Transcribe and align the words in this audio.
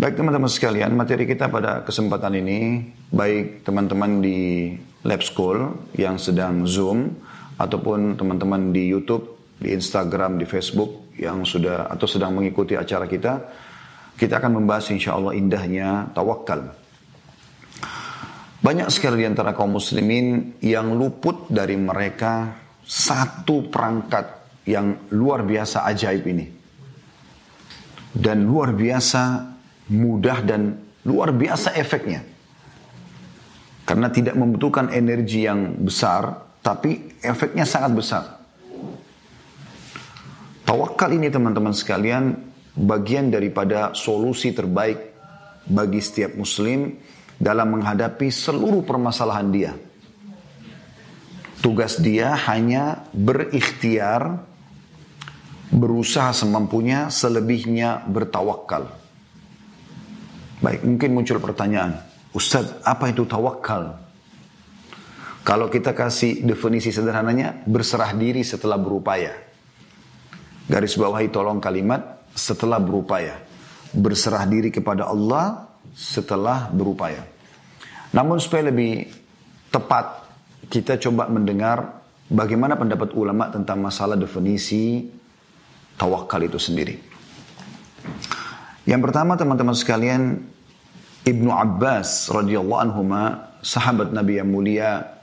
Baik 0.00 0.16
teman-teman 0.16 0.48
sekalian, 0.48 0.96
materi 0.96 1.28
kita 1.28 1.52
pada 1.52 1.84
kesempatan 1.84 2.32
ini, 2.40 2.88
baik 3.12 3.68
teman-teman 3.68 4.24
di 4.24 4.72
lab 5.04 5.20
school 5.20 5.76
yang 5.92 6.16
sedang 6.16 6.64
zoom, 6.64 7.20
ataupun 7.60 8.16
teman-teman 8.16 8.72
di 8.72 8.88
YouTube, 8.88 9.36
di 9.60 9.76
Instagram, 9.76 10.40
di 10.40 10.48
Facebook 10.48 11.12
yang 11.20 11.44
sudah 11.44 11.84
atau 11.92 12.08
sedang 12.08 12.32
mengikuti 12.32 12.80
acara 12.80 13.04
kita, 13.04 13.44
kita 14.16 14.40
akan 14.40 14.64
membahas 14.64 14.88
insya 14.88 15.20
Allah 15.20 15.36
indahnya 15.36 16.08
tawakal. 16.16 16.72
Banyak 18.64 18.88
sekali 18.88 19.20
di 19.20 19.28
antara 19.28 19.52
kaum 19.52 19.76
muslimin 19.76 20.56
yang 20.64 20.96
luput 20.96 21.52
dari 21.52 21.76
mereka 21.76 22.56
satu 22.88 23.68
perangkat 23.68 24.24
yang 24.64 25.12
luar 25.12 25.44
biasa 25.44 25.84
ajaib 25.92 26.24
ini. 26.24 26.46
Dan 28.16 28.48
luar 28.48 28.72
biasa 28.72 29.59
mudah 29.90 30.38
dan 30.46 30.78
luar 31.04 31.34
biasa 31.34 31.74
efeknya. 31.74 32.22
Karena 33.82 34.06
tidak 34.06 34.38
membutuhkan 34.38 34.94
energi 34.94 35.50
yang 35.50 35.74
besar, 35.82 36.46
tapi 36.62 37.18
efeknya 37.18 37.66
sangat 37.66 37.92
besar. 37.92 38.24
Tawakal 40.62 41.10
ini 41.18 41.26
teman-teman 41.26 41.74
sekalian, 41.74 42.38
bagian 42.78 43.34
daripada 43.34 43.90
solusi 43.98 44.54
terbaik 44.54 45.10
bagi 45.66 45.98
setiap 45.98 46.38
muslim 46.38 46.94
dalam 47.34 47.74
menghadapi 47.74 48.30
seluruh 48.30 48.86
permasalahan 48.86 49.48
dia. 49.50 49.72
Tugas 51.58 51.98
dia 51.98 52.38
hanya 52.46 53.02
berikhtiar, 53.10 54.38
berusaha 55.74 56.30
semampunya, 56.30 57.10
selebihnya 57.10 58.06
bertawakal. 58.06 58.99
Baik, 60.60 60.84
mungkin 60.84 61.16
muncul 61.16 61.40
pertanyaan. 61.40 61.96
Ustadz, 62.36 62.84
apa 62.84 63.08
itu 63.08 63.24
tawakal? 63.24 63.96
Kalau 65.40 65.72
kita 65.72 65.96
kasih 65.96 66.44
definisi 66.44 66.92
sederhananya, 66.92 67.64
berserah 67.64 68.12
diri 68.12 68.44
setelah 68.44 68.76
berupaya. 68.76 69.32
Garis 70.68 70.94
bawahi 71.00 71.32
tolong 71.32 71.58
kalimat 71.58 72.28
setelah 72.36 72.76
berupaya. 72.76 73.40
Berserah 73.90 74.44
diri 74.44 74.68
kepada 74.68 75.08
Allah 75.08 75.66
setelah 75.96 76.68
berupaya. 76.68 77.24
Namun 78.12 78.36
supaya 78.36 78.68
lebih 78.68 79.08
tepat, 79.72 80.28
kita 80.68 81.00
coba 81.00 81.26
mendengar 81.32 82.04
bagaimana 82.28 82.76
pendapat 82.76 83.16
ulama 83.16 83.48
tentang 83.48 83.80
masalah 83.80 84.14
definisi 84.14 85.08
tawakal 85.96 86.44
itu 86.44 86.60
sendiri. 86.60 86.94
Yang 88.86 89.00
pertama 89.10 89.34
teman-teman 89.34 89.74
sekalian, 89.74 90.42
Ibnu 91.30 91.50
Abbas 91.54 92.28
radhiyallahu 92.30 92.80
anhu 92.80 93.02
sahabat 93.62 94.10
Nabi 94.10 94.42
yang 94.42 94.50
mulia, 94.50 95.20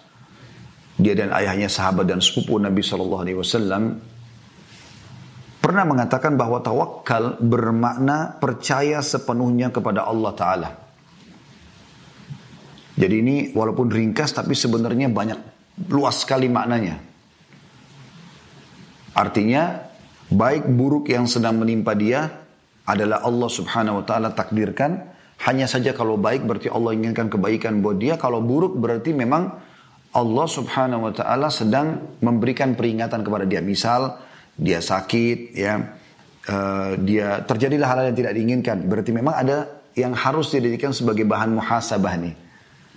dia 0.98 1.14
dan 1.14 1.30
ayahnya 1.36 1.70
sahabat 1.70 2.10
dan 2.10 2.24
sepupu 2.24 2.58
Nabi 2.58 2.82
sallallahu 2.82 3.22
alaihi 3.22 3.38
wasallam 3.38 4.02
pernah 5.62 5.84
mengatakan 5.84 6.40
bahwa 6.40 6.64
tawakal 6.64 7.38
bermakna 7.44 8.40
percaya 8.40 9.04
sepenuhnya 9.04 9.70
kepada 9.70 10.08
Allah 10.08 10.32
taala. 10.34 10.70
Jadi 12.98 13.16
ini 13.22 13.36
walaupun 13.54 13.94
ringkas 13.94 14.34
tapi 14.34 14.58
sebenarnya 14.58 15.12
banyak 15.12 15.38
luas 15.94 16.26
sekali 16.26 16.50
maknanya. 16.50 16.98
Artinya 19.14 19.86
baik 20.34 20.66
buruk 20.66 21.14
yang 21.14 21.30
sedang 21.30 21.62
menimpa 21.62 21.94
dia 21.94 22.26
adalah 22.88 23.22
Allah 23.22 23.50
subhanahu 23.52 24.02
wa 24.02 24.06
ta'ala 24.06 24.34
takdirkan. 24.34 25.17
Hanya 25.46 25.70
saja 25.70 25.94
kalau 25.94 26.18
baik 26.18 26.50
berarti 26.50 26.72
Allah 26.74 26.98
inginkan 26.98 27.30
kebaikan 27.30 27.86
buat 27.86 28.02
dia. 28.02 28.18
Kalau 28.18 28.42
buruk 28.42 28.74
berarti 28.82 29.14
memang 29.14 29.54
Allah 30.18 30.48
subhanahu 30.50 31.12
wa 31.12 31.14
ta'ala 31.14 31.54
sedang 31.54 32.18
memberikan 32.26 32.74
peringatan 32.74 33.22
kepada 33.22 33.46
dia. 33.46 33.62
Misal 33.62 34.18
dia 34.58 34.82
sakit 34.82 35.54
ya. 35.54 35.94
Uh, 36.48 36.96
dia 37.04 37.44
terjadilah 37.44 37.88
hal, 37.92 37.98
hal 38.02 38.06
yang 38.10 38.18
tidak 38.18 38.34
diinginkan. 38.34 38.78
Berarti 38.88 39.12
memang 39.14 39.36
ada 39.36 39.68
yang 39.94 40.16
harus 40.18 40.50
dijadikan 40.50 40.96
sebagai 40.96 41.28
bahan 41.28 41.54
muhasabah 41.54 42.16
nih. 42.18 42.36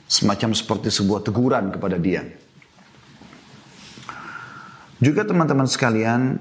Semacam 0.06 0.56
seperti 0.56 0.88
sebuah 0.88 1.20
teguran 1.26 1.68
kepada 1.74 2.00
dia. 2.00 2.24
Juga 5.00 5.24
teman-teman 5.24 5.64
sekalian, 5.64 6.36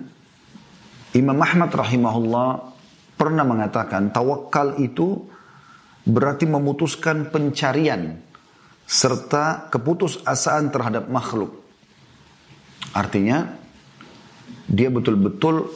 Imam 1.16 1.40
Ahmad 1.40 1.72
rahimahullah 1.72 2.76
pernah 3.16 3.48
mengatakan 3.48 4.12
tawakal 4.12 4.78
itu 4.84 5.26
berarti 6.10 6.50
memutuskan 6.50 7.30
pencarian 7.30 8.18
serta 8.90 9.70
keputusasaan 9.70 10.74
terhadap 10.74 11.06
makhluk. 11.14 11.54
Artinya 12.98 13.54
dia 14.66 14.90
betul-betul 14.90 15.70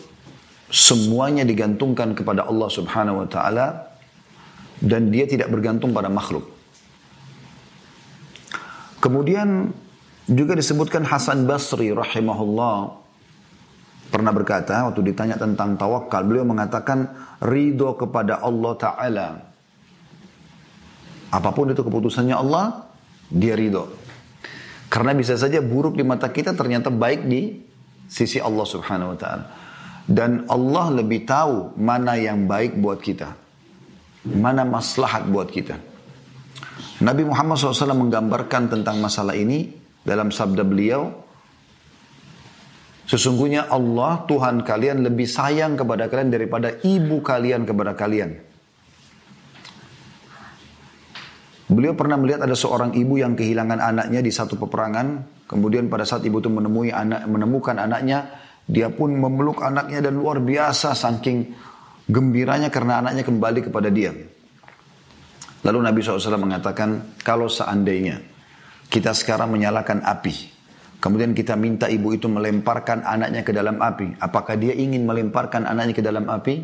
semuanya 0.73 1.45
digantungkan 1.45 2.17
kepada 2.17 2.49
Allah 2.49 2.69
Subhanahu 2.73 3.21
wa 3.21 3.27
taala 3.29 3.93
dan 4.81 5.13
dia 5.13 5.29
tidak 5.29 5.53
bergantung 5.53 5.93
pada 5.93 6.09
makhluk. 6.09 6.49
Kemudian 8.97 9.69
juga 10.25 10.57
disebutkan 10.57 11.05
Hasan 11.05 11.45
Basri 11.45 11.93
rahimahullah 11.93 12.77
pernah 14.09 14.31
berkata 14.33 14.89
waktu 14.89 15.13
ditanya 15.13 15.37
tentang 15.37 15.75
tawakal, 15.77 16.23
beliau 16.25 16.47
mengatakan 16.47 17.11
ridho 17.43 17.93
kepada 17.99 18.39
Allah 18.41 18.73
Ta'ala. 18.79 19.52
Apa 21.33 21.49
pun 21.49 21.73
itu 21.73 21.81
keputusannya 21.81 22.37
Allah, 22.37 22.85
dia 23.33 23.57
ridho. 23.57 23.89
Karena 24.85 25.17
bisa 25.17 25.33
saja 25.33 25.57
buruk 25.57 25.97
di 25.97 26.05
mata 26.05 26.29
kita 26.29 26.53
ternyata 26.53 26.93
baik 26.93 27.25
di 27.25 27.57
sisi 28.05 28.37
Allah 28.37 28.61
Subhanahu 28.61 29.13
wa 29.13 29.17
taala. 29.17 29.45
Dan 30.05 30.45
Allah 30.45 31.01
lebih 31.01 31.25
tahu 31.25 31.73
mana 31.81 32.13
yang 32.13 32.45
baik 32.45 32.77
buat 32.77 33.01
kita. 33.01 33.33
Mana 34.29 34.61
maslahat 34.61 35.25
buat 35.25 35.49
kita. 35.49 35.81
Nabi 37.01 37.25
Muhammad 37.25 37.57
SAW 37.57 37.97
menggambarkan 37.97 38.69
tentang 38.69 39.01
masalah 39.01 39.33
ini 39.33 39.73
dalam 40.05 40.29
sabda 40.29 40.61
beliau, 40.61 41.23
Sesungguhnya 43.03 43.67
Allah 43.67 44.23
Tuhan 44.31 44.63
kalian 44.63 45.03
lebih 45.03 45.27
sayang 45.27 45.75
kepada 45.75 46.07
kalian 46.07 46.31
daripada 46.31 46.79
ibu 46.87 47.19
kalian 47.19 47.67
kepada 47.67 47.99
kalian. 47.99 48.39
Beliau 51.73 51.97
pernah 51.97 52.21
melihat 52.21 52.45
ada 52.45 52.53
seorang 52.53 52.93
ibu 52.93 53.17
yang 53.17 53.33
kehilangan 53.33 53.81
anaknya 53.81 54.21
di 54.21 54.29
satu 54.29 54.61
peperangan. 54.61 55.41
Kemudian 55.49 55.89
pada 55.89 56.05
saat 56.05 56.21
ibu 56.21 56.37
itu 56.37 56.53
menemui 56.53 56.93
anak, 56.93 57.25
menemukan 57.25 57.81
anaknya, 57.81 58.29
dia 58.69 58.93
pun 58.93 59.17
memeluk 59.17 59.65
anaknya 59.65 60.05
dan 60.05 60.13
luar 60.13 60.37
biasa 60.37 60.93
saking 60.93 61.49
gembiranya 62.05 62.69
karena 62.69 63.01
anaknya 63.01 63.25
kembali 63.25 63.59
kepada 63.65 63.89
dia. 63.89 64.13
Lalu 65.65 65.79
Nabi 65.81 65.99
SAW 66.03 66.37
mengatakan, 66.37 67.17
kalau 67.25 67.49
seandainya 67.49 68.21
kita 68.93 69.15
sekarang 69.17 69.49
menyalakan 69.49 70.05
api, 70.05 70.53
Kemudian 71.03 71.35
kita 71.35 71.59
minta 71.59 71.91
ibu 71.91 72.15
itu 72.15 72.31
melemparkan 72.31 73.03
anaknya 73.03 73.43
ke 73.43 73.51
dalam 73.51 73.75
api. 73.75 74.23
Apakah 74.23 74.55
dia 74.55 74.71
ingin 74.71 75.03
melemparkan 75.03 75.67
anaknya 75.67 75.91
ke 75.91 75.99
dalam 75.99 76.31
api? 76.31 76.63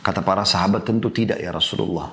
Kata 0.00 0.24
para 0.24 0.48
sahabat 0.48 0.88
tentu 0.88 1.12
tidak 1.12 1.44
ya 1.44 1.52
Rasulullah. 1.52 2.08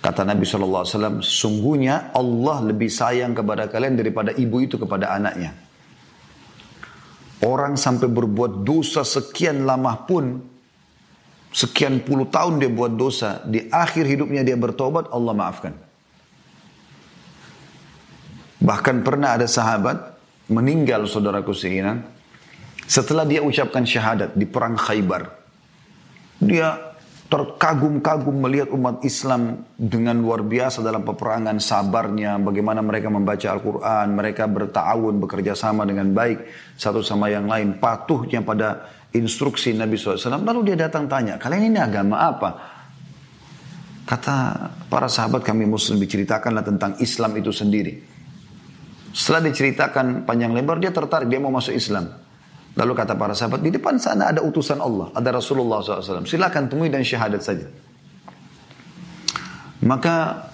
Kata 0.00 0.24
Nabi 0.24 0.48
SAW, 0.48 1.20
sungguhnya 1.20 2.08
Allah 2.16 2.64
lebih 2.64 2.88
sayang 2.88 3.36
kepada 3.36 3.68
kalian 3.68 4.00
daripada 4.00 4.32
ibu 4.32 4.56
itu 4.64 4.80
kepada 4.80 5.12
anaknya. 5.12 5.52
Orang 7.44 7.76
sampai 7.76 8.08
berbuat 8.08 8.64
dosa 8.64 9.04
sekian 9.04 9.68
lama 9.68 10.00
pun, 10.08 10.40
sekian 11.52 12.00
puluh 12.00 12.32
tahun 12.32 12.64
dia 12.64 12.72
buat 12.72 12.96
dosa, 12.96 13.44
di 13.44 13.68
akhir 13.68 14.08
hidupnya 14.08 14.40
dia 14.40 14.56
bertobat, 14.56 15.12
Allah 15.12 15.36
maafkan. 15.36 15.76
Bahkan 18.60 18.96
pernah 19.04 19.36
ada 19.36 19.48
sahabat 19.48 20.16
meninggal 20.52 21.08
saudaraku 21.08 21.52
seinan 21.56 22.04
setelah 22.84 23.24
dia 23.24 23.40
ucapkan 23.40 23.84
syahadat 23.84 24.36
di 24.36 24.44
perang 24.48 24.76
Khaybar. 24.76 25.28
Dia 26.40 26.89
terkagum-kagum 27.30 28.42
melihat 28.42 28.74
umat 28.74 29.06
Islam 29.06 29.62
dengan 29.78 30.18
luar 30.18 30.42
biasa 30.42 30.82
dalam 30.82 31.06
peperangan 31.06 31.62
sabarnya, 31.62 32.42
bagaimana 32.42 32.82
mereka 32.82 33.06
membaca 33.06 33.46
Al-Quran, 33.54 34.06
mereka 34.18 34.50
bertawun, 34.50 35.22
bekerja 35.22 35.54
sama 35.54 35.86
dengan 35.86 36.10
baik 36.10 36.42
satu 36.74 37.06
sama 37.06 37.30
yang 37.30 37.46
lain, 37.46 37.78
patuhnya 37.78 38.42
pada 38.42 38.90
instruksi 39.14 39.70
Nabi 39.78 39.94
SAW. 39.94 40.42
Lalu 40.42 40.74
dia 40.74 40.90
datang 40.90 41.06
tanya, 41.06 41.38
kalian 41.38 41.70
ini 41.70 41.78
agama 41.78 42.18
apa? 42.18 42.50
Kata 44.10 44.36
para 44.90 45.06
sahabat 45.06 45.46
kami 45.46 45.70
muslim 45.70 46.02
diceritakanlah 46.02 46.66
tentang 46.66 46.98
Islam 46.98 47.30
itu 47.38 47.54
sendiri. 47.54 47.94
Setelah 49.14 49.54
diceritakan 49.54 50.26
panjang 50.26 50.50
lebar, 50.50 50.82
dia 50.82 50.90
tertarik, 50.90 51.30
dia 51.30 51.38
mau 51.38 51.54
masuk 51.54 51.78
Islam. 51.78 52.10
Lalu 52.78 52.92
kata 52.94 53.18
para 53.18 53.34
sahabat, 53.34 53.60
di 53.60 53.74
depan 53.74 53.98
sana 53.98 54.30
ada 54.30 54.40
utusan 54.46 54.78
Allah, 54.78 55.10
ada 55.10 55.34
Rasulullah 55.34 55.82
SAW. 55.82 56.22
Silakan 56.22 56.70
temui 56.70 56.86
dan 56.86 57.02
syahadat 57.02 57.42
saja. 57.42 57.66
Maka 59.82 60.46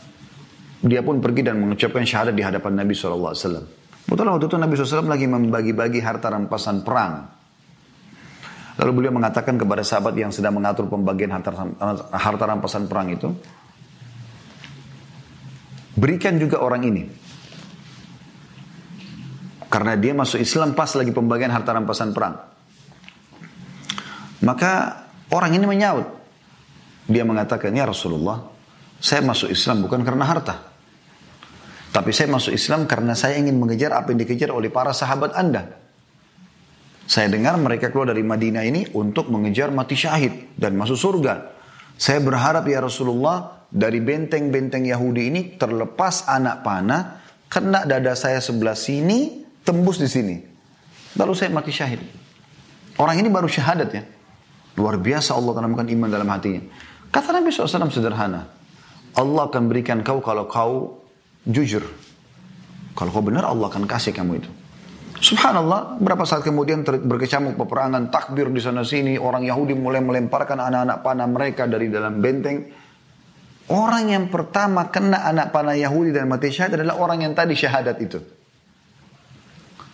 dia 0.80 1.04
pun 1.04 1.20
pergi 1.20 1.44
dan 1.44 1.60
mengucapkan 1.60 2.06
syahadat 2.06 2.32
di 2.32 2.40
hadapan 2.40 2.72
Nabi 2.80 2.96
SAW. 2.96 3.36
Betul 4.06 4.26
waktu 4.30 4.46
itu 4.46 4.56
Nabi 4.56 4.72
SAW 4.78 5.10
lagi 5.10 5.26
membagi-bagi 5.26 6.00
harta 6.00 6.30
rampasan 6.30 6.86
perang. 6.86 7.26
Lalu 8.76 8.90
beliau 8.92 9.12
mengatakan 9.12 9.56
kepada 9.56 9.80
sahabat 9.80 10.14
yang 10.14 10.30
sedang 10.30 10.56
mengatur 10.56 10.86
pembagian 10.86 11.32
harta, 11.32 11.50
harta 12.12 12.44
rampasan 12.44 12.84
perang 12.86 13.08
itu, 13.08 13.28
berikan 15.96 16.36
juga 16.36 16.60
orang 16.60 16.84
ini. 16.84 17.25
Karena 19.66 19.98
dia 19.98 20.14
masuk 20.14 20.38
Islam 20.38 20.72
pas 20.78 20.90
lagi 20.94 21.10
pembagian 21.10 21.50
harta 21.50 21.74
rampasan 21.74 22.14
perang. 22.14 22.38
Maka 24.46 25.02
orang 25.34 25.52
ini 25.58 25.66
menyaut. 25.66 26.06
Dia 27.06 27.22
mengatakan, 27.22 27.70
ya 27.74 27.86
Rasulullah, 27.86 28.42
saya 28.98 29.22
masuk 29.22 29.50
Islam 29.50 29.86
bukan 29.86 30.02
karena 30.02 30.26
harta. 30.26 30.54
Tapi 31.94 32.10
saya 32.12 32.28
masuk 32.28 32.52
Islam 32.52 32.84
karena 32.84 33.16
saya 33.16 33.40
ingin 33.40 33.56
mengejar 33.56 33.94
apa 33.94 34.12
yang 34.12 34.20
dikejar 34.20 34.52
oleh 34.52 34.68
para 34.68 34.92
sahabat 34.92 35.32
anda. 35.32 35.80
Saya 37.06 37.30
dengar 37.30 37.54
mereka 37.56 37.94
keluar 37.94 38.10
dari 38.10 38.26
Madinah 38.26 38.66
ini 38.66 38.82
untuk 38.98 39.30
mengejar 39.30 39.70
mati 39.70 39.94
syahid 39.94 40.58
dan 40.58 40.74
masuk 40.74 40.98
surga. 40.98 41.54
Saya 41.94 42.18
berharap 42.20 42.66
ya 42.66 42.82
Rasulullah 42.82 43.64
dari 43.70 44.02
benteng-benteng 44.02 44.84
Yahudi 44.90 45.22
ini 45.30 45.40
terlepas 45.54 46.26
anak 46.26 46.66
panah, 46.66 47.22
kena 47.46 47.86
dada 47.86 48.12
saya 48.18 48.42
sebelah 48.42 48.74
sini, 48.74 49.45
tembus 49.66 49.98
di 49.98 50.06
sini. 50.06 50.38
Lalu 51.18 51.32
saya 51.34 51.50
mati 51.50 51.74
syahid. 51.74 51.98
Orang 52.96 53.18
ini 53.18 53.26
baru 53.26 53.50
syahadat 53.50 53.90
ya. 53.90 54.06
Luar 54.78 54.96
biasa 55.00 55.34
Allah 55.34 55.52
tanamkan 55.58 55.88
iman 55.90 56.08
dalam 56.08 56.28
hatinya. 56.30 56.62
Kata 57.10 57.34
Nabi 57.34 57.50
SAW 57.50 57.90
sederhana. 57.90 58.46
Allah 59.16 59.42
akan 59.48 59.62
berikan 59.66 60.04
kau 60.04 60.20
kalau 60.20 60.44
kau 60.46 61.00
jujur. 61.48 61.82
Kalau 62.92 63.10
kau 63.12 63.24
benar 63.24 63.48
Allah 63.48 63.72
akan 63.72 63.88
kasih 63.88 64.12
kamu 64.12 64.44
itu. 64.44 64.50
Subhanallah, 65.16 65.96
berapa 65.96 66.28
saat 66.28 66.44
kemudian 66.44 66.84
berkecamuk 66.84 67.56
peperangan, 67.56 68.12
takbir 68.12 68.52
di 68.52 68.60
sana 68.60 68.84
sini, 68.84 69.16
orang 69.16 69.48
Yahudi 69.48 69.72
mulai 69.72 70.04
melemparkan 70.04 70.60
anak-anak 70.60 71.00
panah 71.00 71.24
mereka 71.24 71.64
dari 71.64 71.88
dalam 71.88 72.20
benteng. 72.20 72.68
Orang 73.72 74.12
yang 74.12 74.28
pertama 74.28 74.92
kena 74.92 75.24
anak 75.24 75.56
panah 75.56 75.72
Yahudi 75.72 76.12
dan 76.12 76.28
mati 76.28 76.52
syahid 76.52 76.76
adalah 76.76 77.00
orang 77.00 77.24
yang 77.24 77.32
tadi 77.32 77.56
syahadat 77.56 77.96
itu. 77.96 78.20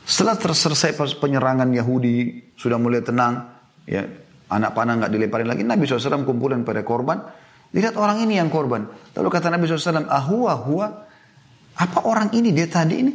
Setelah 0.03 0.35
selesai 0.35 0.99
penyerangan 1.19 1.71
Yahudi, 1.71 2.51
sudah 2.59 2.77
mulai 2.77 3.07
tenang, 3.07 3.47
ya 3.87 4.03
anak 4.51 4.75
panah 4.75 4.99
nggak 4.99 5.13
dilemparin 5.15 5.49
lagi, 5.49 5.63
Nabi 5.63 5.87
SAW 5.87 6.27
kumpulan 6.27 6.67
pada 6.67 6.83
korban, 6.83 7.23
lihat 7.73 7.95
orang 7.97 8.27
ini 8.27 8.37
yang 8.37 8.51
korban. 8.51 8.85
Lalu 9.15 9.29
kata 9.31 9.49
Nabi 9.49 9.71
SAW, 9.71 10.11
ahua, 10.11 10.49
ahua, 10.59 10.87
apa 11.79 11.99
orang 12.05 12.35
ini 12.35 12.51
dia 12.51 12.69
tadi 12.69 12.97
ini? 12.99 13.15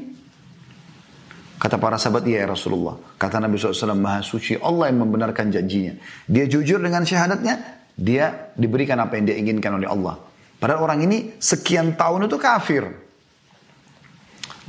Kata 1.58 1.82
para 1.82 1.98
sahabat, 1.98 2.22
iya 2.30 2.46
ya 2.46 2.54
Rasulullah. 2.54 3.18
Kata 3.18 3.42
Nabi 3.42 3.58
SAW, 3.58 3.98
Maha 3.98 4.22
Suci 4.22 4.56
Allah 4.62 4.94
yang 4.94 5.02
membenarkan 5.04 5.50
janjinya. 5.50 5.98
Dia 6.30 6.46
jujur 6.46 6.78
dengan 6.78 7.02
syahadatnya, 7.02 7.84
dia 7.98 8.54
diberikan 8.54 9.02
apa 9.02 9.18
yang 9.18 9.26
dia 9.26 9.38
inginkan 9.42 9.74
oleh 9.74 9.90
Allah. 9.90 10.22
Padahal 10.58 10.86
orang 10.86 11.06
ini 11.06 11.18
sekian 11.42 11.98
tahun 11.98 12.30
itu 12.30 12.38
kafir. 12.38 12.86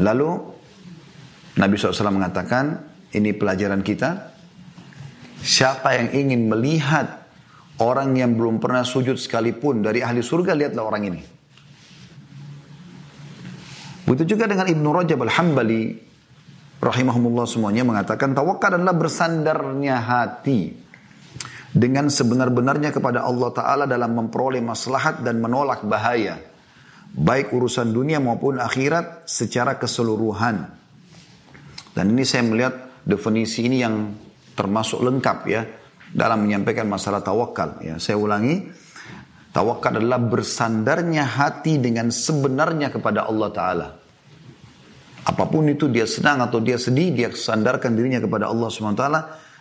Lalu 0.01 0.58
Nabi 1.59 1.75
SAW 1.75 2.15
mengatakan, 2.15 2.65
ini 3.13 3.35
pelajaran 3.35 3.83
kita. 3.83 4.31
Siapa 5.39 5.95
yang 5.99 6.09
ingin 6.15 6.47
melihat 6.47 7.27
orang 7.83 8.15
yang 8.15 8.35
belum 8.39 8.63
pernah 8.63 8.87
sujud 8.87 9.19
sekalipun 9.19 9.83
dari 9.83 10.03
ahli 10.03 10.23
surga, 10.23 10.55
lihatlah 10.55 10.85
orang 10.87 11.03
ini. 11.07 11.21
Begitu 14.07 14.35
juga 14.39 14.49
dengan 14.49 14.71
Ibnu 14.71 14.89
Rajab 14.89 15.21
al-Hambali 15.21 15.83
rahimahumullah 16.81 17.45
semuanya 17.45 17.85
mengatakan 17.85 18.33
tawakal 18.33 18.79
adalah 18.79 18.97
bersandarnya 18.97 20.01
hati 20.01 20.73
dengan 21.75 22.09
sebenar-benarnya 22.09 22.95
kepada 22.95 23.27
Allah 23.27 23.51
Ta'ala 23.53 23.85
dalam 23.85 24.17
memperoleh 24.17 24.65
maslahat 24.65 25.21
dan 25.21 25.43
menolak 25.45 25.85
bahaya. 25.85 26.41
Baik 27.13 27.53
urusan 27.53 27.93
dunia 27.93 28.17
maupun 28.23 28.57
akhirat 28.57 29.29
secara 29.29 29.77
keseluruhan. 29.77 30.78
Dan 31.95 32.15
ini 32.15 32.25
saya 32.25 32.45
melihat 32.47 33.05
definisi 33.05 33.65
ini 33.65 33.81
yang 33.81 34.13
termasuk 34.53 35.01
lengkap 35.01 35.39
ya 35.49 35.63
dalam 36.13 36.45
menyampaikan 36.49 36.89
masalah 36.89 37.21
tawakal. 37.21 37.79
Ya, 37.85 38.01
saya 38.01 38.17
ulangi, 38.17 38.69
tawakal 39.53 40.01
adalah 40.01 40.21
bersandarnya 40.21 41.25
hati 41.25 41.79
dengan 41.79 42.09
sebenarnya 42.09 42.89
kepada 42.93 43.29
Allah 43.29 43.49
Ta'ala. 43.53 43.89
Apa 45.29 45.45
pun 45.45 45.69
itu 45.69 45.93
dia 45.93 46.09
senang 46.09 46.41
atau 46.41 46.59
dia 46.65 46.81
sedih, 46.81 47.13
dia 47.13 47.29
sandarkan 47.29 47.93
dirinya 47.93 48.17
kepada 48.17 48.49
Allah 48.49 48.73
SWT 48.73 49.05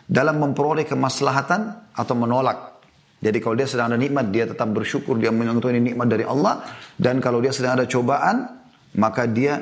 dalam 0.07 0.35
memperoleh 0.39 0.87
kemaslahatan 0.87 1.91
atau 1.91 2.15
menolak. 2.15 2.79
Jadi 3.19 3.37
kalau 3.41 3.57
dia 3.57 3.67
sedang 3.67 3.91
ada 3.91 3.99
nikmat, 3.99 4.29
dia 4.31 4.47
tetap 4.47 4.69
bersyukur, 4.71 5.19
dia 5.19 5.33
ini 5.33 5.91
nikmat 5.91 6.07
dari 6.07 6.23
Allah. 6.23 6.63
Dan 6.95 7.19
kalau 7.19 7.43
dia 7.43 7.51
sedang 7.51 7.75
ada 7.75 7.89
cobaan, 7.89 8.47
maka 8.95 9.27
dia 9.27 9.59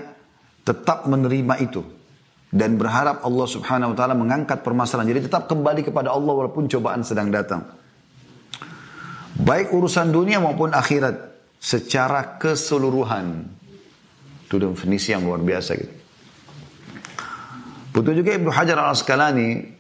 tetap 0.62 1.08
menerima 1.10 1.56
itu. 1.64 1.82
Dan 2.56 2.80
berharap 2.80 3.20
Allah 3.28 3.48
subhanahu 3.52 3.92
wa 3.92 3.98
ta'ala 4.00 4.16
mengangkat 4.16 4.64
permasalahan. 4.64 5.12
Jadi 5.12 5.28
tetap 5.28 5.52
kembali 5.52 5.84
kepada 5.84 6.16
Allah 6.16 6.32
walaupun 6.32 6.72
cobaan 6.72 7.04
sedang 7.04 7.28
datang. 7.28 7.68
Baik 9.36 9.76
urusan 9.76 10.16
dunia 10.16 10.40
maupun 10.40 10.72
akhirat. 10.72 11.36
Secara 11.60 12.40
keseluruhan. 12.40 13.44
Itu 14.48 14.56
definisi 14.56 15.12
yang 15.12 15.28
luar 15.28 15.44
biasa 15.44 15.72
gitu. 15.76 15.96
Betul 17.92 18.24
juga 18.24 18.36
Ibnu 18.40 18.52
Hajar 18.52 18.80
al-Asqalani 18.80 19.76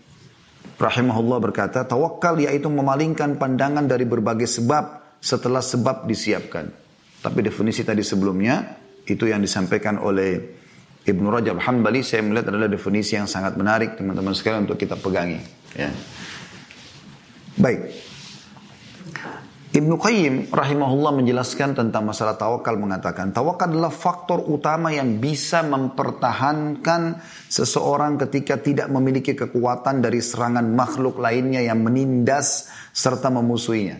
rahimahullah 0.75 1.39
berkata, 1.39 1.87
tawakal 1.87 2.39
yaitu 2.43 2.67
memalingkan 2.67 3.39
pandangan 3.39 3.87
dari 3.87 4.03
berbagai 4.03 4.51
sebab 4.51 5.15
setelah 5.23 5.63
sebab 5.63 6.03
disiapkan. 6.07 6.67
Tapi 7.23 7.39
definisi 7.39 7.87
tadi 7.87 8.03
sebelumnya, 8.03 8.75
itu 9.05 9.29
yang 9.29 9.39
disampaikan 9.39 10.01
oleh 10.01 10.64
Ibnu 11.05 11.29
Rajab 11.29 11.61
Hanbali, 11.61 12.01
saya 12.01 12.25
melihat 12.25 12.49
adalah 12.49 12.65
definisi 12.65 13.13
yang 13.13 13.29
sangat 13.29 13.53
menarik 13.53 13.93
teman-teman 13.93 14.33
sekalian 14.33 14.65
untuk 14.65 14.81
kita 14.81 14.97
pegangi. 14.97 15.37
Ya. 15.77 15.93
Baik. 17.61 17.93
Ibnu 19.75 19.99
Qayyim 19.99 20.55
rahimahullah 20.55 21.19
menjelaskan 21.19 21.75
tentang 21.75 22.07
masalah 22.07 22.39
tawakal 22.39 22.79
mengatakan 22.79 23.35
tawakal 23.35 23.67
adalah 23.67 23.91
faktor 23.91 24.39
utama 24.47 24.87
yang 24.95 25.19
bisa 25.19 25.67
mempertahankan 25.67 27.19
seseorang 27.51 28.15
ketika 28.23 28.55
tidak 28.55 28.87
memiliki 28.87 29.35
kekuatan 29.35 29.99
dari 29.99 30.23
serangan 30.23 30.63
makhluk 30.63 31.19
lainnya 31.19 31.59
yang 31.59 31.83
menindas 31.83 32.71
serta 32.95 33.27
memusuhinya. 33.27 33.99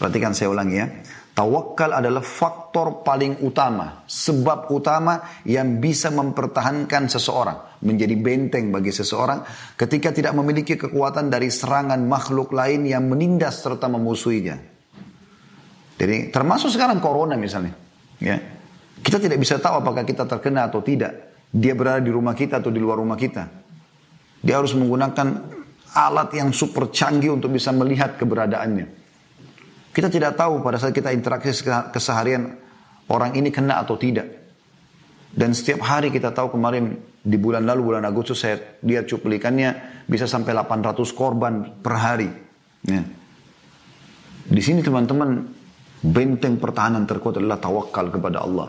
Perhatikan 0.00 0.32
saya 0.32 0.48
ulangi 0.48 0.76
ya. 0.80 0.88
Tawakal 1.40 1.96
adalah 1.96 2.20
faktor 2.20 3.00
paling 3.00 3.40
utama, 3.40 4.04
sebab 4.04 4.68
utama 4.76 5.40
yang 5.48 5.80
bisa 5.80 6.12
mempertahankan 6.12 7.08
seseorang, 7.08 7.80
menjadi 7.80 8.12
benteng 8.12 8.68
bagi 8.68 8.92
seseorang 8.92 9.40
ketika 9.72 10.12
tidak 10.12 10.36
memiliki 10.36 10.76
kekuatan 10.76 11.32
dari 11.32 11.48
serangan 11.48 11.96
makhluk 12.04 12.52
lain 12.52 12.84
yang 12.84 13.08
menindas 13.08 13.64
serta 13.64 13.88
memusuhinya. 13.88 14.60
Jadi 15.96 16.28
termasuk 16.28 16.76
sekarang 16.76 17.00
corona 17.00 17.40
misalnya, 17.40 17.72
ya. 18.20 18.36
Kita 19.00 19.16
tidak 19.16 19.40
bisa 19.40 19.56
tahu 19.56 19.80
apakah 19.80 20.04
kita 20.04 20.28
terkena 20.28 20.68
atau 20.68 20.84
tidak. 20.84 21.40
Dia 21.48 21.72
berada 21.72 22.04
di 22.04 22.12
rumah 22.12 22.36
kita 22.36 22.60
atau 22.60 22.68
di 22.68 22.76
luar 22.76 23.00
rumah 23.00 23.16
kita. 23.16 23.48
Dia 24.44 24.60
harus 24.60 24.76
menggunakan 24.76 25.28
alat 25.96 26.36
yang 26.36 26.52
super 26.52 26.92
canggih 26.92 27.32
untuk 27.32 27.48
bisa 27.48 27.72
melihat 27.72 28.20
keberadaannya. 28.20 28.99
Kita 29.90 30.06
tidak 30.06 30.38
tahu 30.38 30.62
pada 30.62 30.78
saat 30.78 30.94
kita 30.94 31.10
interaksi 31.10 31.66
keseharian 31.90 32.54
orang 33.10 33.34
ini 33.34 33.50
kena 33.50 33.82
atau 33.82 33.98
tidak. 33.98 34.26
Dan 35.30 35.54
setiap 35.54 35.86
hari 35.86 36.10
kita 36.10 36.30
tahu 36.34 36.54
kemarin 36.58 36.98
di 37.22 37.36
bulan 37.38 37.62
lalu 37.66 37.94
bulan 37.94 38.02
Agustus 38.06 38.42
saya 38.42 38.58
lihat 38.82 39.06
cuplikannya 39.06 40.02
bisa 40.06 40.26
sampai 40.26 40.54
800 40.54 40.94
korban 41.14 41.54
per 41.78 41.94
hari. 41.98 42.30
Ya. 42.86 43.02
Di 44.50 44.62
sini 44.62 44.82
teman-teman 44.82 45.46
benteng 46.02 46.58
pertahanan 46.58 47.06
terkuat 47.06 47.38
adalah 47.38 47.62
tawakal 47.62 48.10
kepada 48.10 48.42
Allah. 48.42 48.68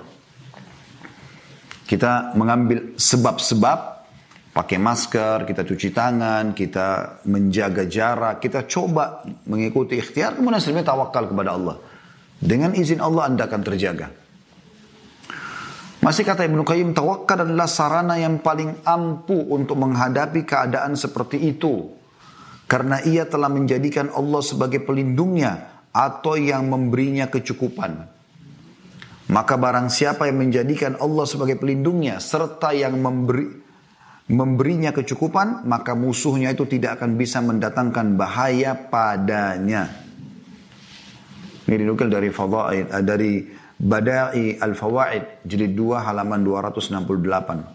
Kita 1.89 2.37
mengambil 2.37 2.95
sebab-sebab 2.95 3.90
pakai 4.51 4.77
masker, 4.77 5.47
kita 5.47 5.63
cuci 5.63 5.95
tangan, 5.95 6.51
kita 6.51 7.19
menjaga 7.27 7.87
jarak, 7.87 8.43
kita 8.43 8.67
coba 8.67 9.23
mengikuti 9.47 9.95
ikhtiar, 9.95 10.35
kemudian 10.35 10.59
sebenarnya 10.59 10.91
tawakal 10.91 11.23
kepada 11.31 11.51
Allah. 11.55 11.75
Dengan 12.41 12.75
izin 12.75 12.99
Allah 12.99 13.31
Anda 13.31 13.47
akan 13.47 13.61
terjaga. 13.63 14.07
Masih 16.01 16.25
kata 16.25 16.49
Ibnu 16.49 16.65
Qayyim, 16.65 16.97
tawakal 16.97 17.45
adalah 17.45 17.69
sarana 17.69 18.17
yang 18.17 18.41
paling 18.41 18.81
ampuh 18.81 19.53
untuk 19.53 19.77
menghadapi 19.77 20.41
keadaan 20.43 20.97
seperti 20.97 21.37
itu. 21.37 21.93
Karena 22.65 22.97
ia 23.05 23.29
telah 23.29 23.51
menjadikan 23.53 24.09
Allah 24.09 24.41
sebagai 24.41 24.81
pelindungnya 24.81 25.85
atau 25.93 26.33
yang 26.39 26.65
memberinya 26.65 27.29
kecukupan. 27.29 28.09
Maka 29.29 29.55
barang 29.55 29.93
siapa 29.93 30.25
yang 30.25 30.41
menjadikan 30.41 30.97
Allah 30.97 31.29
sebagai 31.29 31.61
pelindungnya 31.61 32.17
serta 32.17 32.73
yang 32.73 32.97
memberi 32.97 33.60
memberinya 34.31 34.95
kecukupan, 34.95 35.67
maka 35.67 35.91
musuhnya 35.91 36.55
itu 36.55 36.63
tidak 36.63 36.97
akan 36.99 37.19
bisa 37.19 37.43
mendatangkan 37.43 38.15
bahaya 38.15 38.73
padanya. 38.73 39.91
Ini 41.67 41.75
dinukil 41.75 42.07
dari 42.07 42.31
Fadaid, 42.31 42.87
eh, 42.87 43.03
dari 43.03 43.31
Badai 43.81 44.61
Al-Fawaid, 44.61 45.41
jilid 45.43 45.73
2 45.73 46.05
halaman 46.05 46.45
268. 46.45 47.65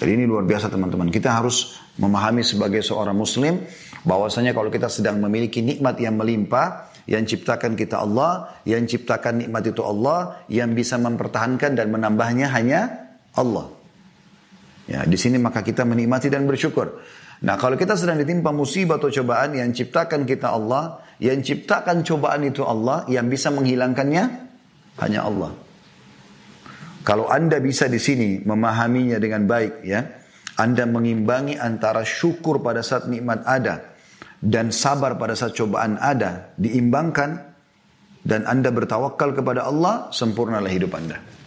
Jadi 0.00 0.10
ini 0.16 0.24
luar 0.24 0.46
biasa 0.48 0.72
teman-teman. 0.72 1.10
Kita 1.12 1.34
harus 1.34 1.76
memahami 1.98 2.40
sebagai 2.46 2.80
seorang 2.80 3.12
muslim 3.12 3.60
bahwasanya 4.06 4.56
kalau 4.56 4.72
kita 4.72 4.88
sedang 4.88 5.20
memiliki 5.20 5.60
nikmat 5.60 5.98
yang 6.00 6.16
melimpah, 6.16 6.88
yang 7.04 7.26
ciptakan 7.26 7.76
kita 7.76 8.00
Allah, 8.00 8.54
yang 8.64 8.86
ciptakan 8.86 9.44
nikmat 9.44 9.66
itu 9.66 9.82
Allah, 9.84 10.40
yang 10.48 10.72
bisa 10.72 10.96
mempertahankan 10.96 11.76
dan 11.76 11.90
menambahnya 11.92 12.48
hanya 12.54 12.80
Allah. 13.34 13.79
Ya, 14.90 15.06
di 15.06 15.14
sini 15.14 15.38
maka 15.38 15.62
kita 15.62 15.86
menikmati 15.86 16.26
dan 16.26 16.50
bersyukur. 16.50 16.98
Nah, 17.46 17.54
kalau 17.56 17.78
kita 17.78 17.94
sedang 17.94 18.18
ditimpa 18.18 18.50
musibah 18.50 18.98
atau 18.98 19.08
cobaan 19.08 19.54
yang 19.54 19.70
ciptakan 19.70 20.26
kita 20.26 20.50
Allah, 20.50 20.98
yang 21.22 21.40
ciptakan 21.40 22.02
cobaan 22.02 22.42
itu 22.42 22.66
Allah, 22.66 23.06
yang 23.06 23.30
bisa 23.30 23.54
menghilangkannya 23.54 24.24
hanya 24.98 25.20
Allah. 25.24 25.54
Kalau 27.06 27.30
Anda 27.30 27.62
bisa 27.62 27.88
di 27.88 27.96
sini 27.96 28.44
memahaminya 28.44 29.16
dengan 29.16 29.48
baik 29.48 29.86
ya, 29.86 30.04
Anda 30.60 30.84
mengimbangi 30.84 31.56
antara 31.56 32.04
syukur 32.04 32.60
pada 32.60 32.84
saat 32.84 33.08
nikmat 33.08 33.46
ada 33.48 33.94
dan 34.42 34.68
sabar 34.68 35.16
pada 35.16 35.32
saat 35.32 35.56
cobaan 35.56 35.96
ada 35.96 36.52
diimbangkan 36.60 37.30
dan 38.20 38.44
Anda 38.44 38.68
bertawakal 38.68 39.32
kepada 39.32 39.64
Allah, 39.64 40.12
sempurnalah 40.12 40.68
hidup 40.68 40.92
Anda. 40.92 41.39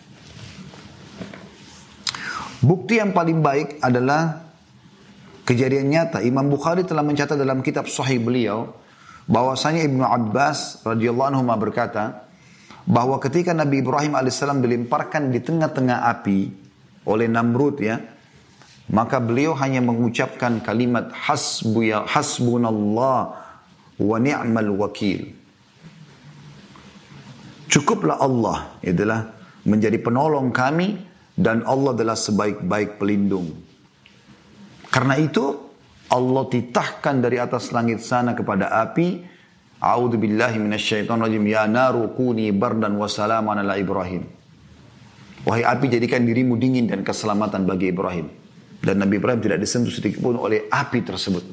Bukti 2.63 2.95
yang 2.95 3.11
paling 3.11 3.43
baik 3.43 3.83
adalah 3.83 4.39
kejadian 5.43 5.91
nyata. 5.91 6.23
Imam 6.23 6.47
Bukhari 6.47 6.87
telah 6.87 7.03
mencatat 7.03 7.35
dalam 7.35 7.59
kitab 7.59 7.91
sahih 7.91 8.23
beliau 8.23 8.71
bahwasanya 9.27 9.83
Ibnu 9.83 10.03
Abbas 10.03 10.79
radhiyallahu 10.87 11.27
anhu 11.35 11.43
berkata 11.59 12.23
bahwa 12.87 13.19
ketika 13.19 13.51
Nabi 13.51 13.83
Ibrahim 13.83 14.15
alaihissalam 14.15 14.63
dilemparkan 14.63 15.31
di 15.31 15.43
tengah-tengah 15.43 16.07
api 16.07 16.39
oleh 17.03 17.27
Namrud 17.27 17.83
ya, 17.83 17.99
maka 18.91 19.19
beliau 19.19 19.55
hanya 19.59 19.83
mengucapkan 19.83 20.63
kalimat 20.63 21.11
hasbuya 21.11 22.07
hasbunallah 22.07 23.19
wa 23.99 24.17
ni'mal 24.19 24.71
wakil. 24.79 25.35
Cukuplah 27.67 28.23
Allah 28.23 28.79
adalah 28.79 29.35
menjadi 29.67 29.99
penolong 29.99 30.51
kami 30.51 31.12
dan 31.43 31.67
Allah 31.67 31.91
adalah 31.91 32.15
sebaik-baik 32.15 32.95
pelindung. 32.95 33.51
Karena 34.87 35.19
itu 35.19 35.59
Allah 36.07 36.43
titahkan 36.47 37.19
dari 37.19 37.35
atas 37.35 37.75
langit 37.75 37.99
sana 37.99 38.31
kepada 38.31 38.71
api 38.71 39.33
A'udzu 39.83 40.15
billahi 40.15 40.63
rajim 40.63 41.43
ya 41.43 41.67
naru 41.67 42.15
kuni 42.15 42.47
bardan 42.55 42.95
wa 42.95 43.03
salaman 43.03 43.59
ala 43.59 43.75
Ibrahim. 43.75 44.23
Wahai 45.43 45.67
api 45.67 45.91
jadikan 45.91 46.23
dirimu 46.23 46.55
dingin 46.55 46.87
dan 46.87 47.03
keselamatan 47.03 47.67
bagi 47.67 47.91
Ibrahim. 47.91 48.31
Dan 48.79 49.03
Nabi 49.03 49.19
Ibrahim 49.19 49.43
tidak 49.43 49.59
disentuh 49.59 49.91
sedikit 49.91 50.23
pun 50.23 50.39
oleh 50.39 50.71
api 50.71 51.03
tersebut. 51.03 51.43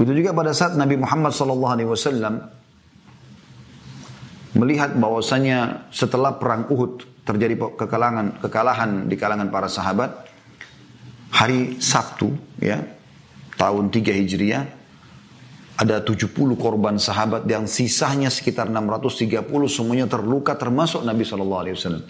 Begitu 0.00 0.24
juga 0.24 0.32
pada 0.32 0.56
saat 0.56 0.80
Nabi 0.80 0.96
Muhammad 0.96 1.36
SAW 1.36 1.76
melihat 4.56 4.96
bahwasanya 4.96 5.92
setelah 5.92 6.40
perang 6.40 6.72
Uhud 6.72 7.04
terjadi 7.30 7.54
kekalahan, 7.78 8.42
kekalahan 8.42 9.06
di 9.06 9.14
kalangan 9.14 9.54
para 9.54 9.70
sahabat, 9.70 10.26
hari 11.30 11.78
Sabtu 11.78 12.34
ya 12.58 12.82
tahun 13.54 13.94
3 13.94 14.18
Hijriah 14.18 14.64
ada 15.80 16.02
70 16.04 16.34
korban 16.60 16.98
sahabat 17.00 17.48
yang 17.48 17.64
sisanya 17.64 18.28
sekitar 18.28 18.68
630 18.68 19.46
semuanya 19.70 20.04
terluka 20.10 20.52
termasuk 20.58 21.06
Nabi 21.06 21.24
SAW. 21.24 22.04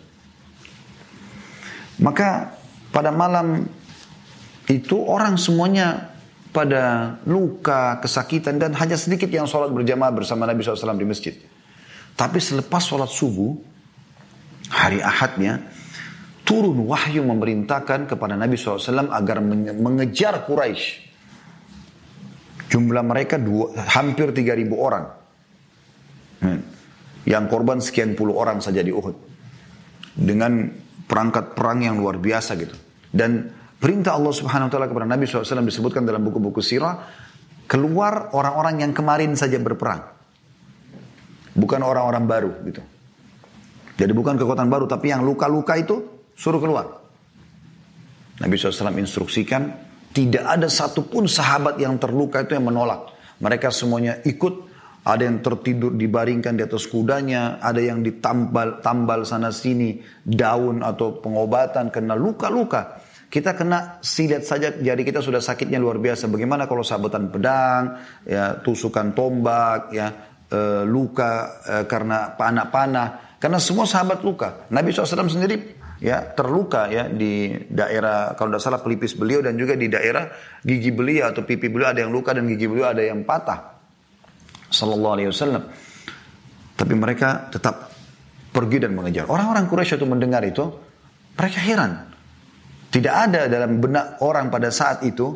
Maka 2.00 2.56
pada 2.90 3.14
malam 3.14 3.68
itu 4.66 4.96
orang 5.04 5.38
semuanya 5.38 6.10
pada 6.50 7.14
luka, 7.30 8.02
kesakitan 8.02 8.58
dan 8.58 8.74
hanya 8.74 8.98
sedikit 8.98 9.30
yang 9.30 9.46
sholat 9.46 9.70
berjamaah 9.70 10.10
bersama 10.10 10.50
Nabi 10.50 10.66
SAW 10.66 10.98
di 10.98 11.06
masjid. 11.06 11.34
Tapi 12.18 12.42
selepas 12.42 12.82
sholat 12.82 13.06
subuh, 13.06 13.54
hari 14.70 15.02
ahadnya, 15.02 15.60
turun 16.46 16.86
wahyu 16.86 17.26
memerintahkan 17.26 18.06
kepada 18.06 18.38
Nabi 18.38 18.54
SAW 18.54 19.10
agar 19.10 19.42
mengejar 19.76 20.46
Quraisy. 20.46 21.10
Jumlah 22.70 23.02
mereka 23.02 23.34
dua, 23.34 23.74
hampir 23.90 24.30
3.000 24.30 24.70
orang. 24.78 25.04
Hmm. 26.40 26.62
Yang 27.26 27.44
korban 27.50 27.78
sekian 27.82 28.14
puluh 28.14 28.38
orang 28.38 28.62
saja 28.62 28.80
di 28.80 28.94
Uhud. 28.94 29.12
Dengan 30.14 30.70
perangkat 31.04 31.58
perang 31.58 31.82
yang 31.82 31.98
luar 31.98 32.22
biasa 32.22 32.54
gitu. 32.54 32.78
Dan 33.10 33.50
perintah 33.76 34.14
Allah 34.14 34.30
Subhanahu 34.30 34.70
wa 34.70 34.72
taala 34.72 34.86
kepada 34.86 35.06
Nabi 35.06 35.26
SAW 35.26 35.66
disebutkan 35.66 36.06
dalam 36.06 36.22
buku-buku 36.22 36.62
sirah, 36.62 37.10
keluar 37.66 38.30
orang-orang 38.34 38.86
yang 38.86 38.92
kemarin 38.94 39.34
saja 39.34 39.58
berperang. 39.58 40.06
Bukan 41.58 41.82
orang-orang 41.82 42.24
baru 42.30 42.50
gitu. 42.70 42.82
Jadi 44.00 44.12
bukan 44.16 44.40
kekuatan 44.40 44.72
baru, 44.72 44.88
tapi 44.88 45.12
yang 45.12 45.20
luka-luka 45.20 45.76
itu 45.76 46.00
suruh 46.32 46.56
keluar. 46.56 46.88
Nabi 48.40 48.56
SAW 48.56 48.96
instruksikan, 48.96 49.68
tidak 50.16 50.44
ada 50.48 50.72
satupun 50.72 51.28
sahabat 51.28 51.76
yang 51.76 52.00
terluka 52.00 52.40
itu 52.40 52.56
yang 52.56 52.72
menolak. 52.72 53.12
Mereka 53.44 53.68
semuanya 53.68 54.24
ikut 54.24 54.72
ada 55.04 55.24
yang 55.24 55.44
tertidur 55.44 55.92
dibaringkan 55.92 56.56
di 56.56 56.64
atas 56.64 56.88
kudanya, 56.88 57.60
ada 57.60 57.80
yang 57.80 58.00
ditambal 58.00 58.80
tambal 58.80 59.24
sana 59.28 59.52
sini 59.52 60.00
daun 60.24 60.80
atau 60.80 61.20
pengobatan 61.20 61.92
kena 61.92 62.16
luka-luka. 62.16 63.00
Kita 63.30 63.54
kena 63.54 64.02
silet 64.02 64.42
saja 64.42 64.74
jadi 64.74 65.00
kita 65.06 65.22
sudah 65.22 65.38
sakitnya 65.38 65.78
luar 65.78 66.02
biasa. 66.02 66.26
Bagaimana 66.26 66.66
kalau 66.66 66.82
sabetan 66.82 67.30
pedang, 67.30 67.96
ya 68.26 68.58
tusukan 68.58 69.14
tombak, 69.14 69.94
ya 69.94 70.29
e, 70.50 70.82
luka 70.82 71.62
e, 71.62 71.74
karena 71.86 72.34
panah-panah. 72.34 73.38
Karena 73.40 73.56
semua 73.56 73.88
sahabat 73.88 74.20
luka. 74.20 74.68
Nabi 74.68 74.92
SAW 74.92 75.30
sendiri 75.30 75.80
ya 76.00 76.32
terluka 76.32 76.88
ya 76.88 77.08
di 77.08 77.52
daerah 77.68 78.32
kalau 78.36 78.56
tidak 78.56 78.62
salah 78.64 78.80
pelipis 78.80 79.16
beliau 79.16 79.44
dan 79.44 79.56
juga 79.56 79.76
di 79.76 79.88
daerah 79.88 80.28
gigi 80.64 80.92
beliau 80.92 81.28
atau 81.28 81.44
pipi 81.44 81.68
beliau 81.68 81.92
ada 81.92 82.00
yang 82.04 82.12
luka 82.12 82.32
dan 82.32 82.48
gigi 82.48 82.68
beliau 82.68 82.92
ada 82.92 83.00
yang 83.00 83.24
patah. 83.24 83.80
Sallallahu 84.70 85.14
Alaihi 85.16 85.28
Wasallam. 85.32 85.64
Tapi 86.76 86.94
mereka 86.96 87.52
tetap 87.52 87.90
pergi 88.50 88.82
dan 88.82 88.96
mengejar. 88.96 89.28
Orang-orang 89.30 89.68
Quraisy 89.70 89.98
itu 89.98 90.06
mendengar 90.06 90.42
itu, 90.42 90.64
mereka 91.38 91.58
heran. 91.62 91.92
Tidak 92.90 93.14
ada 93.14 93.46
dalam 93.46 93.78
benak 93.78 94.18
orang 94.26 94.50
pada 94.50 94.72
saat 94.74 95.06
itu 95.06 95.30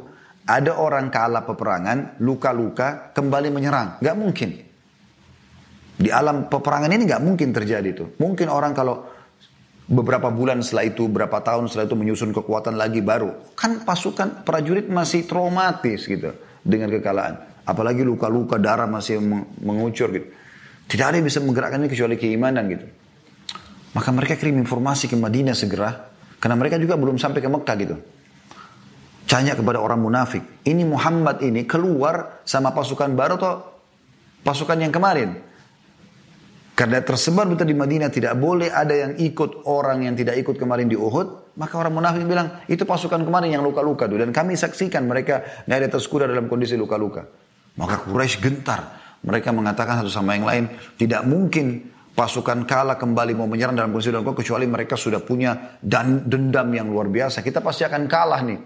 ada 0.44 0.76
orang 0.76 1.08
kalah 1.08 1.46
peperangan, 1.46 2.20
luka-luka, 2.20 3.14
kembali 3.14 3.48
menyerang. 3.48 4.02
Gak 4.02 4.16
mungkin. 4.18 4.50
Di 5.94 6.10
alam 6.10 6.50
peperangan 6.50 6.90
ini 6.90 7.06
gak 7.06 7.22
mungkin 7.22 7.54
terjadi 7.54 7.86
itu. 7.86 8.04
Mungkin 8.18 8.50
orang 8.50 8.74
kalau 8.74 9.06
beberapa 9.86 10.32
bulan 10.32 10.58
setelah 10.64 10.90
itu, 10.90 11.06
berapa 11.06 11.38
tahun 11.44 11.70
setelah 11.70 11.86
itu 11.86 11.96
menyusun 11.96 12.30
kekuatan 12.34 12.74
lagi 12.74 12.98
baru. 12.98 13.54
Kan 13.54 13.86
pasukan 13.86 14.42
prajurit 14.42 14.90
masih 14.90 15.28
traumatis 15.28 16.10
gitu 16.10 16.34
dengan 16.66 16.90
kekalahan. 16.90 17.38
Apalagi 17.64 18.02
luka-luka 18.02 18.58
darah 18.58 18.90
masih 18.90 19.22
mengucur 19.62 20.10
gitu. 20.12 20.28
Tidak 20.84 21.04
ada 21.04 21.16
yang 21.16 21.24
bisa 21.24 21.40
menggerakkannya 21.40 21.88
kecuali 21.88 22.16
keimanan 22.20 22.64
gitu. 22.68 22.86
Maka 23.94 24.10
mereka 24.10 24.34
kirim 24.34 24.58
informasi 24.60 25.06
ke 25.08 25.16
Madinah 25.16 25.56
segera. 25.56 26.10
Karena 26.42 26.60
mereka 26.60 26.76
juga 26.76 26.98
belum 26.98 27.16
sampai 27.16 27.40
ke 27.40 27.48
Mekah 27.48 27.76
gitu. 27.80 27.96
Tanya 29.24 29.56
kepada 29.56 29.80
orang 29.80 29.98
munafik. 29.98 30.62
Ini 30.62 30.84
Muhammad 30.86 31.40
ini 31.40 31.64
keluar 31.64 32.44
sama 32.46 32.70
pasukan 32.70 33.10
baru 33.16 33.34
atau 33.40 33.54
pasukan 34.44 34.76
yang 34.78 34.92
kemarin. 34.92 35.34
Karena 36.74 36.98
tersebar 37.06 37.46
betul 37.46 37.70
di 37.70 37.78
Madinah 37.78 38.10
tidak 38.10 38.34
boleh 38.34 38.66
ada 38.66 38.90
yang 38.90 39.14
ikut 39.14 39.62
orang 39.70 40.10
yang 40.10 40.18
tidak 40.18 40.34
ikut 40.42 40.58
kemarin 40.58 40.90
di 40.90 40.98
Uhud. 40.98 41.54
Maka 41.54 41.78
orang 41.78 41.94
munafik 41.94 42.26
bilang 42.26 42.66
itu 42.66 42.82
pasukan 42.82 43.22
kemarin 43.22 43.54
yang 43.54 43.62
luka-luka 43.62 44.10
Dan 44.10 44.34
kami 44.34 44.58
saksikan 44.58 45.06
mereka 45.06 45.62
di 45.62 45.70
atas 45.70 46.10
kuda 46.10 46.26
dalam 46.26 46.50
kondisi 46.50 46.74
luka-luka. 46.74 47.30
Maka 47.78 48.02
Quraisy 48.02 48.42
gentar. 48.42 48.80
Mereka 49.22 49.54
mengatakan 49.54 50.02
satu 50.02 50.10
sama 50.10 50.34
yang 50.34 50.44
lain, 50.44 50.64
tidak 50.98 51.22
mungkin 51.24 51.94
pasukan 52.12 52.66
kalah 52.66 52.98
kembali 52.98 53.38
mau 53.38 53.46
menyerang 53.46 53.78
dalam 53.78 53.94
kondisi 53.94 54.10
dalam 54.10 54.26
kecuali 54.26 54.66
mereka 54.66 54.98
sudah 54.98 55.22
punya 55.22 55.78
dan 55.78 56.26
dendam 56.26 56.66
yang 56.74 56.90
luar 56.90 57.06
biasa. 57.06 57.40
Kita 57.40 57.62
pasti 57.62 57.86
akan 57.86 58.02
kalah 58.10 58.42
nih. 58.42 58.58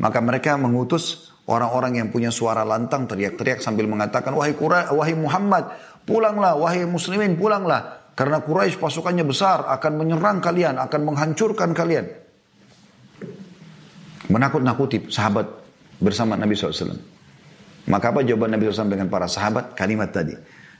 Maka 0.00 0.18
mereka 0.24 0.56
mengutus 0.56 1.35
orang-orang 1.46 2.02
yang 2.02 2.08
punya 2.10 2.34
suara 2.34 2.66
lantang 2.66 3.06
teriak-teriak 3.06 3.62
sambil 3.62 3.86
mengatakan, 3.86 4.34
wahai 4.34 4.54
Quraisy, 4.58 4.90
wahai 4.90 5.14
Muhammad, 5.14 5.64
pulanglah, 6.02 6.58
wahai 6.58 6.82
muslimin, 6.86 7.38
pulanglah. 7.38 8.10
Karena 8.18 8.42
Quraisy 8.42 8.82
pasukannya 8.82 9.22
besar, 9.22 9.66
akan 9.70 9.92
menyerang 10.02 10.42
kalian, 10.42 10.80
akan 10.82 11.00
menghancurkan 11.06 11.70
kalian. 11.70 12.06
Menakut-nakuti 14.26 15.06
sahabat 15.06 15.46
bersama 16.02 16.34
Nabi 16.34 16.58
SAW. 16.58 16.98
Maka 17.86 18.10
apa 18.10 18.26
jawaban 18.26 18.50
Nabi 18.50 18.66
SAW 18.66 18.90
dengan 18.90 19.06
para 19.06 19.30
sahabat? 19.30 19.78
Kalimat 19.78 20.10
tadi. 20.10 20.34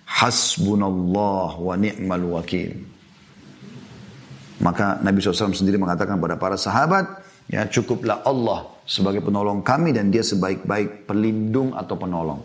Hasbunallah 0.07 1.55
wa 1.55 1.75
ni'mal 1.79 2.27
wakil. 2.27 2.75
Maka 4.59 4.99
Nabi 5.05 5.23
SAW 5.23 5.55
sendiri 5.55 5.79
mengatakan 5.79 6.19
kepada 6.19 6.35
para 6.35 6.59
sahabat, 6.59 7.23
ya 7.47 7.69
cukuplah 7.71 8.27
Allah 8.27 8.76
sebagai 8.87 9.21
penolong 9.21 9.67
kami 9.67 9.91
dan 9.91 10.15
dia 10.15 10.23
sebaik-baik 10.23 11.11
pelindung 11.11 11.75
atau 11.75 11.99
penolong. 11.99 12.41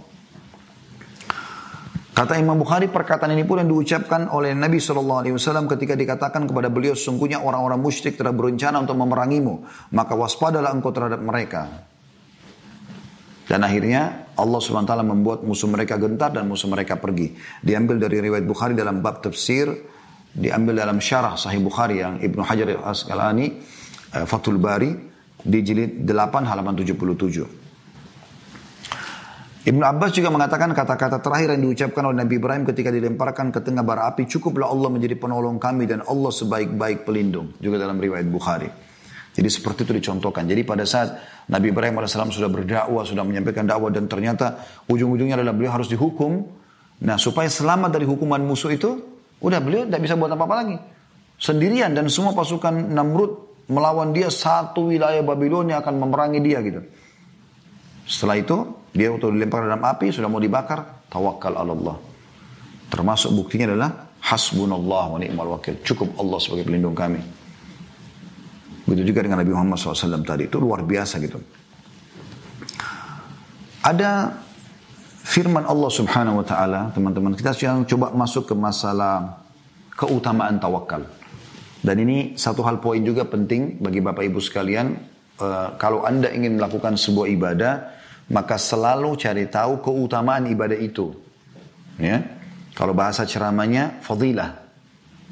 Kata 2.12 2.36
Imam 2.36 2.60
Bukhari 2.60 2.91
perkataan 2.91 3.31
ini 3.31 3.48
pun 3.48 3.63
yang 3.63 3.71
diucapkan 3.71 4.27
oleh 4.27 4.51
Nabi 4.51 4.83
SAW 4.83 5.24
ketika 5.71 5.95
dikatakan 5.95 6.43
kepada 6.43 6.67
beliau 6.67 6.91
sungguhnya 6.91 7.39
orang-orang 7.39 7.79
musyrik 7.79 8.19
telah 8.19 8.36
berencana 8.36 8.83
untuk 8.83 9.00
memerangimu 9.00 9.63
maka 9.95 10.13
waspadalah 10.19 10.75
engkau 10.75 10.91
terhadap 10.91 11.24
mereka. 11.24 11.88
Dan 13.48 13.63
akhirnya 13.67 14.31
Allah 14.36 14.60
SWT 14.63 14.91
membuat 15.03 15.43
musuh 15.43 15.67
mereka 15.67 16.00
gentar 16.00 16.31
dan 16.31 16.48
musuh 16.48 16.71
mereka 16.71 16.95
pergi. 16.95 17.36
Diambil 17.60 18.00
dari 18.00 18.24
riwayat 18.24 18.48
Bukhari 18.48 18.75
dalam 18.75 19.03
bab 19.03 19.19
tafsir 19.19 19.71
diambil 20.31 20.79
dalam 20.83 21.03
syarah 21.03 21.36
Sahih 21.36 21.60
Bukhari 21.60 22.00
yang 22.00 22.15
Ibnu 22.19 22.41
Hajar 22.43 22.79
Al-Asqalani 22.79 23.48
uh, 24.15 24.24
Fathul 24.24 24.55
Bari 24.55 25.11
di 25.41 25.60
jilid 25.65 26.05
8 26.05 26.48
halaman 26.48 26.77
77. 26.77 27.60
Ibnu 29.62 29.83
Abbas 29.86 30.17
juga 30.17 30.33
mengatakan 30.33 30.74
kata-kata 30.74 31.21
terakhir 31.21 31.53
yang 31.53 31.69
diucapkan 31.69 32.01
oleh 32.10 32.25
Nabi 32.25 32.41
Ibrahim 32.41 32.65
ketika 32.65 32.89
dilemparkan 32.89 33.53
ke 33.53 33.62
tengah 33.62 33.86
bara 33.86 34.10
api, 34.10 34.25
cukuplah 34.25 34.65
Allah 34.65 34.89
menjadi 34.89 35.13
penolong 35.21 35.62
kami 35.62 35.86
dan 35.86 36.01
Allah 36.01 36.33
sebaik-baik 36.33 37.05
pelindung. 37.05 37.53
Juga 37.62 37.77
dalam 37.77 38.01
riwayat 38.01 38.25
Bukhari. 38.25 38.69
Jadi 39.31 39.48
seperti 39.48 39.86
itu 39.86 39.93
dicontohkan. 40.01 40.50
Jadi 40.50 40.65
pada 40.65 40.83
saat 40.83 41.13
Nabi 41.48 41.69
Ibrahim 41.69 42.01
AS 42.01 42.17
sudah 42.17 42.50
berdakwah, 42.50 43.05
sudah 43.05 43.21
menyampaikan 43.21 43.69
dakwah 43.69 43.93
dan 43.93 44.10
ternyata 44.10 44.65
ujung-ujungnya 44.89 45.38
adalah 45.38 45.53
beliau 45.53 45.77
harus 45.77 45.88
dihukum. 45.88 46.41
Nah 47.05 47.21
supaya 47.21 47.48
selamat 47.48 47.93
dari 47.93 48.10
hukuman 48.10 48.41
musuh 48.41 48.74
itu, 48.74 49.12
Udah 49.41 49.57
beliau 49.57 49.89
tidak 49.89 50.01
bisa 50.05 50.13
buat 50.13 50.29
apa-apa 50.29 50.55
lagi. 50.62 50.77
Sendirian 51.41 51.98
dan 51.98 52.05
semua 52.13 52.38
pasukan 52.38 52.93
Namrud 52.93 53.50
melawan 53.70 54.15
dia 54.15 54.32
satu 54.32 54.89
wilayah 54.89 55.22
Babilonia 55.22 55.84
akan 55.84 55.96
memerangi 56.01 56.39
dia 56.41 56.60
gitu. 56.63 56.82
Setelah 58.08 58.38
itu 58.41 58.58
dia 58.91 59.13
waktu 59.13 59.32
dilempar 59.32 59.63
dalam 59.68 59.84
api 59.84 60.12
sudah 60.12 60.27
mau 60.27 60.41
dibakar 60.41 61.08
tawakal 61.08 61.53
Allah. 61.56 61.96
Termasuk 62.91 63.32
buktinya 63.32 63.72
adalah 63.72 64.12
hasbunallah 64.20 65.06
wa 65.15 65.18
ni'mal 65.20 65.56
wakil. 65.56 65.80
Cukup 65.80 66.20
Allah 66.20 66.38
sebagai 66.44 66.68
pelindung 66.68 66.96
kami. 66.96 67.24
Begitu 68.84 69.15
juga 69.15 69.24
dengan 69.24 69.39
Nabi 69.39 69.51
Muhammad 69.56 69.80
SAW 69.80 70.27
tadi. 70.27 70.51
Itu 70.51 70.60
luar 70.60 70.84
biasa 70.84 71.24
gitu. 71.24 71.39
Ada 73.82 74.36
firman 75.24 75.63
Allah 75.63 75.89
Subhanahu 75.89 76.44
wa 76.44 76.46
taala, 76.46 76.91
teman-teman, 76.91 77.34
kita 77.34 77.56
sekarang 77.56 77.88
coba 77.88 78.12
masuk 78.12 78.51
ke 78.51 78.53
masalah 78.53 79.41
keutamaan 79.96 80.60
tawakal. 80.60 81.08
Dan 81.81 81.95
ini 82.01 82.38
satu 82.38 82.61
hal 82.61 82.77
poin 82.77 83.01
juga 83.01 83.25
penting 83.25 83.81
bagi 83.81 84.00
Bapak 84.00 84.21
Ibu 84.21 84.38
sekalian, 84.38 84.93
uh, 85.41 85.75
kalau 85.81 86.05
Anda 86.05 86.29
ingin 86.29 86.61
melakukan 86.61 86.93
sebuah 86.93 87.27
ibadah, 87.33 87.73
maka 88.29 88.61
selalu 88.61 89.17
cari 89.17 89.50
tahu 89.50 89.81
keutamaan 89.81 90.45
ibadah 90.45 90.77
itu. 90.77 91.09
Ya. 91.97 92.21
Kalau 92.77 92.93
bahasa 92.93 93.25
ceramahnya 93.25 94.00
fadilah, 94.05 94.61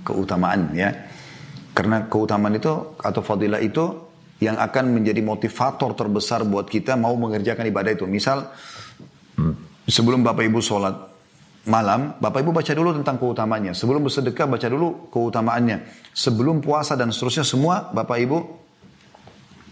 keutamaan 0.03 0.73
ya. 0.73 0.89
Karena 1.77 2.09
keutamaan 2.09 2.57
itu 2.57 2.97
atau 2.99 3.21
fadilah 3.23 3.61
itu 3.61 4.09
yang 4.43 4.57
akan 4.57 4.91
menjadi 4.91 5.21
motivator 5.23 5.95
terbesar 5.95 6.43
buat 6.43 6.67
kita 6.67 6.97
mau 6.97 7.13
mengerjakan 7.15 7.69
ibadah 7.69 7.93
itu. 7.93 8.03
Misal 8.09 8.49
Sebelum 9.89 10.21
Bapak 10.21 10.45
Ibu 10.45 10.61
sholat 10.61 10.93
malam, 11.69 12.17
Bapak 12.17 12.41
Ibu 12.41 12.51
baca 12.51 12.73
dulu 12.73 12.97
tentang 12.97 13.21
keutamanya. 13.21 13.71
Sebelum 13.77 14.03
bersedekah, 14.03 14.49
baca 14.49 14.67
dulu 14.67 15.07
keutamaannya. 15.13 15.85
Sebelum 16.11 16.59
puasa 16.59 16.97
dan 16.97 17.13
seterusnya 17.13 17.45
semua, 17.45 17.93
Bapak 17.93 18.17
Ibu 18.17 18.37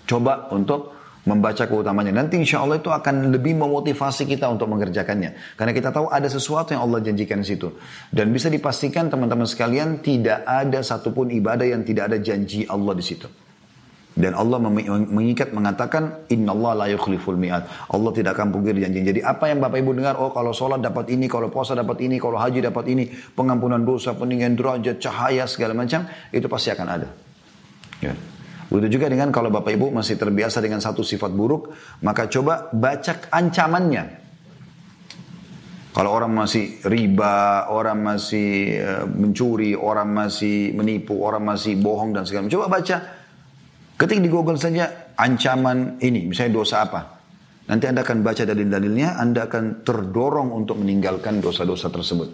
coba 0.05 0.47
untuk 0.53 0.95
membaca 1.27 1.67
keutamanya. 1.67 2.15
Nanti 2.15 2.39
insya 2.39 2.63
Allah 2.63 2.79
itu 2.79 2.87
akan 2.87 3.35
lebih 3.35 3.59
memotivasi 3.59 4.23
kita 4.23 4.47
untuk 4.47 4.71
mengerjakannya. 4.71 5.59
Karena 5.59 5.75
kita 5.75 5.91
tahu 5.91 6.07
ada 6.07 6.31
sesuatu 6.31 6.71
yang 6.71 6.87
Allah 6.87 7.03
janjikan 7.03 7.43
di 7.43 7.47
situ. 7.51 7.75
Dan 8.07 8.31
bisa 8.31 8.47
dipastikan 8.47 9.11
teman-teman 9.11 9.43
sekalian 9.43 9.99
tidak 9.99 10.47
ada 10.47 10.79
satupun 10.79 11.27
ibadah 11.35 11.67
yang 11.67 11.83
tidak 11.83 12.13
ada 12.13 12.17
janji 12.23 12.63
Allah 12.63 12.95
di 12.95 13.03
situ. 13.03 13.27
Dan 14.17 14.33
Allah 14.33 14.57
mengikat 15.13 15.53
mengatakan 15.53 16.25
Inna 16.33 16.49
Allah 16.57 16.73
la 16.73 16.85
yukhliful 16.89 17.37
mi'at. 17.37 17.69
Allah 17.93 18.11
tidak 18.17 18.33
akan 18.33 18.49
pungkir 18.49 18.73
janji. 18.81 19.05
Jadi 19.05 19.21
apa 19.21 19.45
yang 19.45 19.61
Bapak 19.61 19.77
Ibu 19.77 19.93
dengar, 19.93 20.17
oh 20.17 20.33
kalau 20.33 20.57
sholat 20.57 20.81
dapat 20.81 21.13
ini, 21.13 21.29
kalau 21.29 21.53
puasa 21.53 21.77
dapat 21.77 22.01
ini, 22.01 22.17
kalau 22.17 22.41
haji 22.41 22.65
dapat 22.65 22.89
ini, 22.89 23.13
pengampunan 23.37 23.77
dosa, 23.85 24.17
peninggian 24.17 24.57
derajat, 24.57 24.97
cahaya, 24.97 25.45
segala 25.45 25.77
macam, 25.77 26.09
itu 26.33 26.49
pasti 26.49 26.73
akan 26.73 26.87
ada. 26.89 27.07
Ya. 28.01 28.17
Begitu 28.73 28.97
juga 28.97 29.05
dengan 29.13 29.29
kalau 29.29 29.53
Bapak 29.53 29.69
Ibu 29.69 29.93
masih 29.93 30.17
terbiasa 30.17 30.65
dengan 30.65 30.81
satu 30.81 31.05
sifat 31.05 31.29
buruk, 31.29 31.77
maka 32.01 32.25
coba 32.25 32.73
baca 32.73 33.21
ancamannya. 33.29 34.25
Kalau 35.93 36.13
orang 36.13 36.29
masih 36.29 36.77
riba, 36.85 37.69
orang 37.69 37.97
masih 38.01 38.81
uh, 38.81 39.05
mencuri, 39.09 39.73
orang 39.73 40.09
masih 40.09 40.73
menipu, 40.73 41.21
orang 41.21 41.41
masih 41.41 41.77
bohong 41.77 42.13
dan 42.13 42.21
segala 42.25 42.45
macam, 42.45 42.53
coba 42.53 42.67
baca 42.69 43.16
Ketik 43.97 44.21
di 44.21 44.29
Google 44.29 44.61
saja 44.61 45.13
ancaman 45.17 45.97
ini, 46.05 46.29
misalnya 46.29 46.53
dosa 46.61 46.85
apa. 46.85 47.17
Nanti 47.65 47.89
Anda 47.89 48.05
akan 48.05 48.21
baca 48.21 48.45
dalil-dalilnya, 48.45 49.17
Anda 49.17 49.49
akan 49.49 49.81
terdorong 49.81 50.53
untuk 50.53 50.77
meninggalkan 50.77 51.41
dosa-dosa 51.41 51.89
tersebut. 51.89 52.29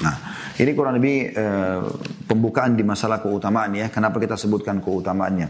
Nah, 0.00 0.16
ini 0.56 0.72
kurang 0.72 0.96
lebih 0.96 1.36
uh, 1.36 1.84
pembukaan 2.24 2.74
di 2.74 2.82
masalah 2.82 3.20
keutamaan 3.20 3.76
ya. 3.76 3.92
Kenapa 3.92 4.16
kita 4.16 4.40
sebutkan 4.40 4.80
keutamaannya? 4.80 5.48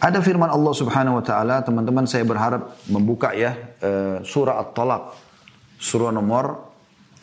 Ada 0.00 0.20
firman 0.20 0.48
Allah 0.48 0.72
Subhanahu 0.76 1.20
wa 1.20 1.24
taala, 1.24 1.64
teman-teman 1.64 2.04
saya 2.04 2.28
berharap 2.28 2.76
membuka 2.92 3.32
ya 3.32 3.56
uh, 3.80 4.20
surah 4.20 4.60
At-Talaq. 4.68 5.02
Surah 5.80 6.12
nomor 6.12 6.68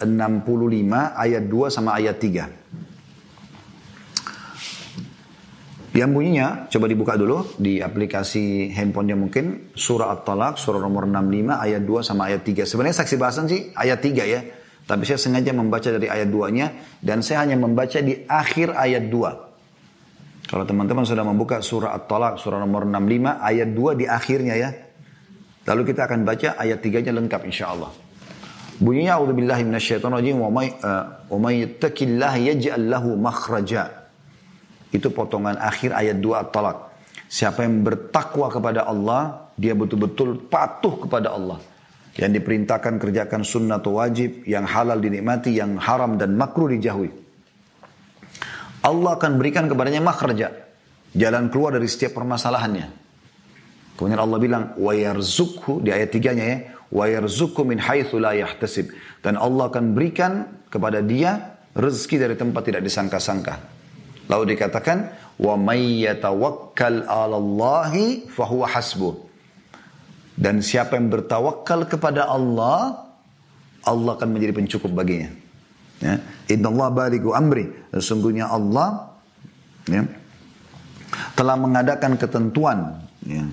65 0.02 0.42
ayat 1.14 1.44
2 1.46 1.74
sama 1.74 1.94
ayat 1.94 2.18
3. 2.18 2.87
Yang 5.98 6.10
bunyinya, 6.14 6.70
coba 6.70 6.86
dibuka 6.86 7.18
dulu 7.18 7.58
di 7.58 7.82
aplikasi 7.82 8.70
handphonenya 8.70 9.18
mungkin. 9.18 9.74
Surah 9.74 10.14
At-Talaq, 10.14 10.62
surah 10.62 10.78
nomor 10.78 11.10
65, 11.10 11.58
ayat 11.58 11.82
2 11.82 12.06
sama 12.06 12.30
ayat 12.30 12.46
3. 12.46 12.70
Sebenarnya 12.70 13.02
saksi 13.02 13.18
bahasan 13.18 13.50
sih 13.50 13.74
ayat 13.74 13.98
3 14.06 14.22
ya. 14.30 14.46
Tapi 14.86 15.04
saya 15.10 15.18
sengaja 15.18 15.58
membaca 15.58 15.90
dari 15.90 16.06
ayat 16.06 16.30
2-nya. 16.30 17.02
Dan 17.02 17.26
saya 17.26 17.50
hanya 17.50 17.58
membaca 17.58 17.98
di 17.98 18.14
akhir 18.30 18.78
ayat 18.78 19.10
2. 19.10 20.54
Kalau 20.54 20.64
teman-teman 20.70 21.02
sudah 21.02 21.26
membuka 21.26 21.66
surah 21.66 21.98
At-Talaq, 21.98 22.38
surah 22.46 22.62
nomor 22.62 22.86
65, 22.86 23.42
ayat 23.42 23.70
2 23.74 23.98
di 23.98 24.06
akhirnya 24.06 24.54
ya. 24.54 24.70
Lalu 25.66 25.82
kita 25.82 26.06
akan 26.06 26.22
baca 26.22 26.62
ayat 26.62 26.78
3-nya 26.78 27.10
lengkap 27.10 27.42
insya 27.50 27.74
Allah. 27.74 27.90
Bunyinya, 28.78 29.18
A'udzubillahi 29.18 29.66
minasyaitonirrajim, 29.66 30.46
wa 30.46 30.50
may 30.54 30.78
uh, 30.78 31.34
yattaqillaha 31.34 32.38
yaj'al 32.54 32.86
lahu 32.86 33.18
makhraja. 33.18 33.97
Itu 34.92 35.12
potongan 35.12 35.60
akhir 35.60 35.92
ayat 35.92 36.18
2 36.24 36.44
At-Talaq. 36.48 36.78
Siapa 37.28 37.68
yang 37.68 37.84
bertakwa 37.84 38.48
kepada 38.48 38.88
Allah, 38.88 39.52
dia 39.60 39.76
betul-betul 39.76 40.48
patuh 40.48 41.04
kepada 41.04 41.36
Allah. 41.36 41.60
Yang 42.16 42.42
diperintahkan 42.42 42.98
kerjakan 42.98 43.42
sunnah 43.44 43.78
atau 43.84 44.00
wajib, 44.00 44.48
yang 44.48 44.64
halal 44.64 44.98
dinikmati, 44.98 45.54
yang 45.54 45.76
haram 45.78 46.16
dan 46.16 46.34
makruh 46.40 46.72
dijauhi. 46.72 47.12
Allah 48.82 49.12
akan 49.20 49.38
berikan 49.38 49.68
kepadanya 49.68 50.00
makhraja. 50.00 50.50
Jalan 51.12 51.52
keluar 51.52 51.76
dari 51.76 51.86
setiap 51.86 52.16
permasalahannya. 52.16 52.88
Kemudian 54.00 54.22
Allah 54.22 54.40
bilang, 54.40 54.64
yarzukhu, 54.80 55.84
di 55.84 55.90
ayat 55.92 56.10
tiganya 56.14 56.46
ya, 56.46 56.58
yarzukhu 56.90 57.68
min 57.68 57.82
haithu 57.82 58.22
la 58.24 58.38
yahtasib. 58.38 58.94
Dan 59.20 59.36
Allah 59.36 59.68
akan 59.68 59.92
berikan 59.92 60.64
kepada 60.72 61.04
dia 61.04 61.60
rezeki 61.76 62.16
dari 62.18 62.36
tempat 62.40 62.62
tidak 62.66 62.82
disangka-sangka. 62.88 63.77
Lalu 64.28 64.56
dikatakan 64.56 65.12
wa 65.40 65.56
may 65.56 66.04
yatawakkal 66.04 67.08
'alallahi 67.08 68.28
fahuwa 68.32 68.68
hasbuh. 68.68 69.16
Dan 70.38 70.62
siapa 70.62 71.00
yang 71.00 71.10
bertawakal 71.10 71.90
kepada 71.90 72.30
Allah, 72.30 73.10
Allah 73.82 74.12
akan 74.14 74.30
menjadi 74.38 74.54
pencukup 74.54 74.94
baginya. 74.94 75.34
Ya. 75.98 76.22
Inna 76.54 76.70
Allah 76.70 76.88
baligu 76.94 77.34
amri. 77.34 77.74
Sesungguhnya 77.90 78.46
Allah 78.46 79.18
ya, 79.90 80.06
telah 81.34 81.58
mengadakan 81.58 82.22
ketentuan 82.22 83.02
ya, 83.26 83.50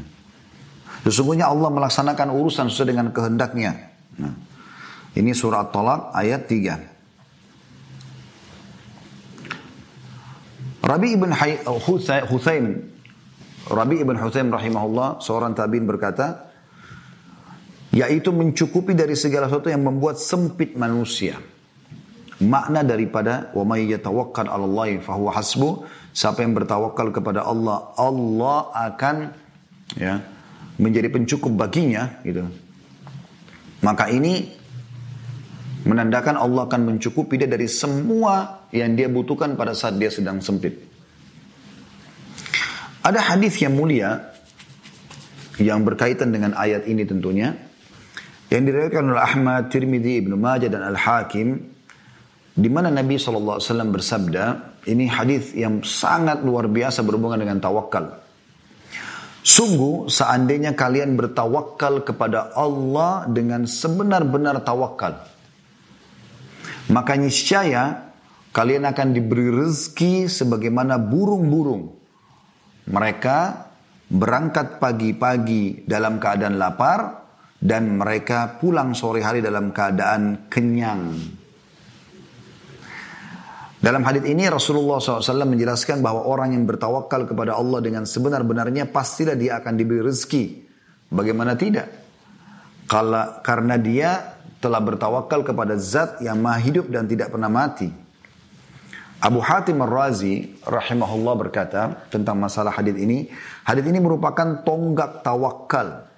Sesungguhnya 1.05 1.53
Allah 1.53 1.69
melaksanakan 1.69 2.33
urusan 2.33 2.73
sesuai 2.73 2.97
dengan 2.97 3.13
kehendaknya. 3.13 3.93
Nah, 4.17 4.33
ini 5.13 5.37
surat 5.37 5.69
Tolak 5.69 6.17
ayat 6.17 6.49
3. 6.49 6.94
Rabi 10.85 11.16
ibn 11.16 11.33
Huthaim 11.33 12.66
Rabi 13.64 13.97
ibn 14.05 14.16
Huthaim 14.20 14.53
rahimahullah 14.53 15.25
seorang 15.25 15.57
tabiin 15.57 15.88
berkata 15.88 16.53
yaitu 17.94 18.35
mencukupi 18.35 18.92
dari 18.92 19.16
segala 19.16 19.49
sesuatu 19.49 19.70
yang 19.70 19.87
membuat 19.87 20.18
sempit 20.20 20.75
manusia. 20.75 21.38
Makna 22.42 22.83
daripada 22.83 23.55
wa 23.55 23.62
may 23.62 23.87
yatawakkal 23.87 24.51
'ala 24.51 24.66
Allah 24.66 24.99
fahuwa 24.99 25.31
hasbu, 25.31 25.87
siapa 26.11 26.42
yang 26.42 26.53
bertawakal 26.59 27.14
kepada 27.14 27.47
Allah, 27.47 27.94
Allah 27.94 28.75
akan 28.75 29.16
ya 29.94 30.20
menjadi 30.77 31.09
pencukup 31.14 31.55
baginya 31.55 32.18
gitu. 32.27 32.51
Maka 33.81 34.11
ini 34.11 34.51
menandakan 35.85 36.40
Allah 36.40 36.64
akan 36.64 36.97
mencukupi 36.97 37.37
dia 37.37 37.49
dari 37.49 37.68
semua 37.68 38.66
yang 38.73 38.97
dia 38.97 39.09
butuhkan 39.09 39.57
pada 39.57 39.77
saat 39.77 40.01
dia 40.01 40.09
sedang 40.09 40.40
sempit. 40.40 40.75
Ada 43.05 43.37
hadis 43.37 43.61
yang 43.61 43.77
mulia 43.77 44.33
yang 45.61 45.85
berkaitan 45.85 46.33
dengan 46.33 46.57
ayat 46.57 46.88
ini 46.88 47.05
tentunya 47.05 47.53
yang 48.49 48.64
diriwayatkan 48.64 49.05
oleh 49.05 49.23
Ahmad, 49.23 49.68
Tirmidzi, 49.68 50.25
Ibnu 50.25 50.40
Majah 50.40 50.73
dan 50.73 50.83
Al-Hakim 50.88 51.49
di 52.55 52.68
mana 52.70 52.87
Nabi 52.87 53.18
SAW 53.18 53.59
bersabda, 53.90 54.44
ini 54.87 55.11
hadis 55.11 55.53
yang 55.59 55.83
sangat 55.83 56.40
luar 56.47 56.70
biasa 56.70 57.03
berhubungan 57.03 57.42
dengan 57.42 57.59
tawakal. 57.59 58.25
Sungguh 59.44 60.09
seandainya 60.09 60.73
kalian 60.73 61.18
bertawakal 61.18 62.07
kepada 62.07 62.55
Allah 62.57 63.29
dengan 63.29 63.68
sebenar-benar 63.68 64.64
tawakal. 64.64 65.34
Maka 66.92 67.16
niscaya 67.16 68.12
kalian 68.53 68.85
akan 68.85 69.09
diberi 69.16 69.49
rezeki 69.49 70.29
sebagaimana 70.29 71.01
burung-burung. 71.01 71.94
Mereka 72.85 73.38
berangkat 74.12 74.77
pagi-pagi 74.77 75.88
dalam 75.88 76.20
keadaan 76.20 76.61
lapar, 76.61 77.25
dan 77.64 77.97
mereka 77.97 78.61
pulang 78.61 78.92
sore 78.92 79.25
hari 79.25 79.40
dalam 79.40 79.73
keadaan 79.73 80.53
kenyang. 80.53 81.16
Dalam 83.81 84.05
hadis 84.05 84.25
ini 84.29 84.44
Rasulullah 84.49 85.01
SAW 85.01 85.49
menjelaskan 85.49 86.05
bahwa 86.05 86.25
orang 86.29 86.57
yang 86.57 86.64
bertawakal 86.68 87.25
kepada 87.25 87.57
Allah 87.57 87.81
dengan 87.81 88.05
sebenar-benarnya 88.05 88.88
pastilah 88.88 89.37
dia 89.37 89.61
akan 89.61 89.77
diberi 89.77 90.05
rezeki. 90.05 90.44
Bagaimana 91.12 91.57
tidak? 91.57 91.88
Kala, 92.85 93.40
karena 93.40 93.81
dia 93.81 94.34
telah 94.64 94.81
bertawakal 94.81 95.44
kepada 95.44 95.77
zat 95.77 96.24
yang 96.24 96.40
maha 96.40 96.64
hidup 96.64 96.88
dan 96.88 97.05
tidak 97.05 97.29
pernah 97.29 97.53
mati. 97.53 97.92
Abu 99.20 99.44
Hatim 99.44 99.85
Ar-Razi 99.85 100.64
rahimahullah 100.64 101.35
berkata 101.37 102.09
tentang 102.09 102.40
masalah 102.40 102.72
hadis 102.72 102.96
ini, 102.96 103.29
hadis 103.68 103.85
ini 103.85 104.00
merupakan 104.00 104.64
tonggak 104.64 105.20
tawakal 105.20 106.09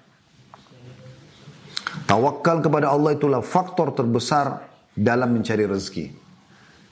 Tawakal 2.07 2.63
kepada 2.63 2.87
Allah 2.87 3.19
itulah 3.19 3.43
faktor 3.43 3.91
terbesar 3.91 4.63
dalam 4.95 5.35
mencari 5.35 5.67
rezeki. 5.67 6.15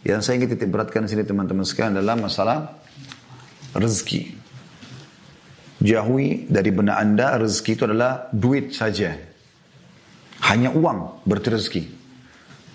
Yang 0.04 0.20
saya 0.28 0.36
ingin 0.44 0.50
titik 0.54 0.70
beratkan 0.70 1.08
di 1.08 1.16
sini 1.16 1.24
teman-teman 1.24 1.64
sekalian 1.64 1.96
adalah 1.96 2.20
masalah 2.20 2.58
rezeki. 3.72 4.36
Jauhi 5.80 6.52
dari 6.52 6.72
benak 6.74 6.98
anda 7.00 7.40
rezeki 7.40 7.72
itu 7.80 7.84
adalah 7.88 8.28
duit 8.36 8.76
saja. 8.76 9.16
Hanya 10.46 10.70
uang 10.70 11.26
berarti 11.26 11.50
rezeki. 11.50 11.84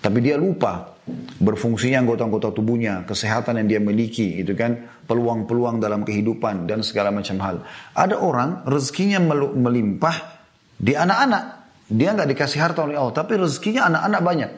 Tapi 0.01 0.17
dia 0.19 0.35
lupa 0.35 0.97
berfungsinya 1.41 2.01
anggota-anggota 2.01 2.53
tubuhnya, 2.53 3.05
kesehatan 3.05 3.61
yang 3.61 3.67
dia 3.69 3.81
miliki, 3.81 4.41
itu 4.41 4.53
kan 4.57 4.89
peluang-peluang 5.05 5.77
dalam 5.81 6.01
kehidupan 6.01 6.65
dan 6.65 6.81
segala 6.81 7.13
macam 7.13 7.37
hal. 7.41 7.55
Ada 7.93 8.17
orang 8.17 8.65
rezekinya 8.65 9.21
melimpah 9.53 10.41
di 10.77 10.97
anak-anak, 10.97 11.43
dia 11.85 12.17
nggak 12.17 12.29
dikasih 12.33 12.59
harta 12.61 12.81
oleh 12.85 12.97
Allah, 12.97 13.13
tapi 13.13 13.37
rezekinya 13.37 13.87
anak-anak 13.89 14.21
banyak. 14.21 14.51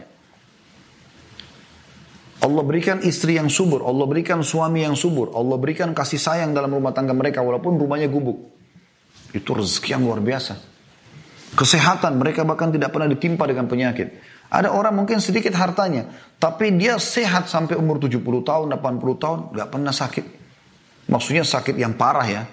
Allah 2.43 2.63
berikan 2.67 2.99
istri 3.03 3.39
yang 3.39 3.47
subur, 3.47 3.87
Allah 3.87 4.03
berikan 4.03 4.43
suami 4.43 4.83
yang 4.83 4.99
subur, 4.99 5.31
Allah 5.31 5.55
berikan 5.55 5.95
kasih 5.95 6.19
sayang 6.19 6.51
dalam 6.51 6.75
rumah 6.75 6.91
tangga 6.91 7.15
mereka 7.15 7.39
walaupun 7.39 7.79
rumahnya 7.79 8.11
gubuk. 8.11 8.51
Itu 9.31 9.55
rezeki 9.55 9.95
yang 9.95 10.03
luar 10.03 10.19
biasa. 10.19 10.72
Kesehatan 11.53 12.17
mereka 12.17 12.41
bahkan 12.41 12.73
tidak 12.73 12.89
pernah 12.89 13.05
ditimpa 13.05 13.45
dengan 13.45 13.69
penyakit. 13.69 14.09
Ada 14.53 14.69
orang 14.69 14.93
mungkin 14.93 15.17
sedikit 15.17 15.53
hartanya, 15.57 16.09
tapi 16.37 16.73
dia 16.77 16.97
sehat 17.01 17.49
sampai 17.49 17.73
umur 17.77 17.97
70 17.97 18.21
tahun, 18.21 18.65
80 18.77 19.21
tahun, 19.21 19.39
nggak 19.53 19.69
pernah 19.69 19.93
sakit. 19.93 20.25
Maksudnya 21.09 21.41
sakit 21.45 21.73
yang 21.77 21.97
parah 21.97 22.25
ya. 22.25 22.43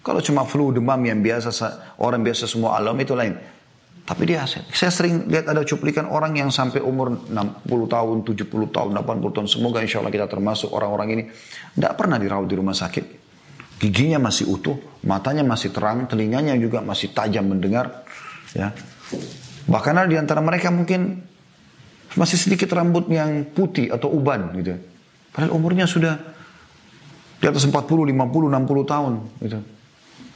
Kalau 0.00 0.22
cuma 0.24 0.46
flu, 0.46 0.72
demam 0.72 0.98
yang 1.02 1.20
biasa, 1.20 1.50
orang 2.00 2.22
biasa 2.24 2.48
semua 2.48 2.78
alam 2.78 2.96
itu 2.96 3.12
lain. 3.12 3.34
Tapi 4.00 4.26
dia 4.26 4.42
Saya 4.48 4.90
sering 4.90 5.30
lihat 5.30 5.46
ada 5.46 5.62
cuplikan 5.62 6.08
orang 6.10 6.34
yang 6.34 6.50
sampai 6.50 6.82
umur 6.82 7.30
60 7.30 7.66
tahun, 7.86 8.16
70 8.26 8.74
tahun, 8.74 8.90
80 8.96 9.34
tahun. 9.38 9.46
Semoga 9.46 9.78
insya 9.84 10.02
Allah 10.02 10.10
kita 10.10 10.26
termasuk 10.26 10.72
orang-orang 10.74 11.08
ini. 11.14 11.22
Tidak 11.78 11.94
pernah 11.94 12.18
dirawat 12.18 12.48
di 12.50 12.56
rumah 12.58 12.74
sakit. 12.74 13.04
Giginya 13.78 14.18
masih 14.18 14.50
utuh, 14.50 14.76
matanya 15.06 15.46
masih 15.46 15.70
terang, 15.70 16.10
telinganya 16.10 16.58
juga 16.58 16.82
masih 16.82 17.14
tajam 17.14 17.46
mendengar. 17.54 18.02
Ya. 18.56 18.74
Bahkan 19.70 19.94
ada 19.94 20.08
di 20.10 20.18
antara 20.18 20.42
mereka 20.42 20.72
mungkin 20.74 21.22
masih 22.18 22.38
sedikit 22.38 22.74
rambut 22.74 23.06
yang 23.06 23.46
putih 23.54 23.90
atau 23.90 24.10
uban 24.10 24.50
gitu. 24.58 24.74
Padahal 25.30 25.54
umurnya 25.54 25.86
sudah 25.86 26.18
di 27.38 27.46
atas 27.46 27.62
40, 27.64 27.72
50, 27.72 28.10
60 28.12 28.92
tahun 28.92 29.12
gitu 29.40 29.60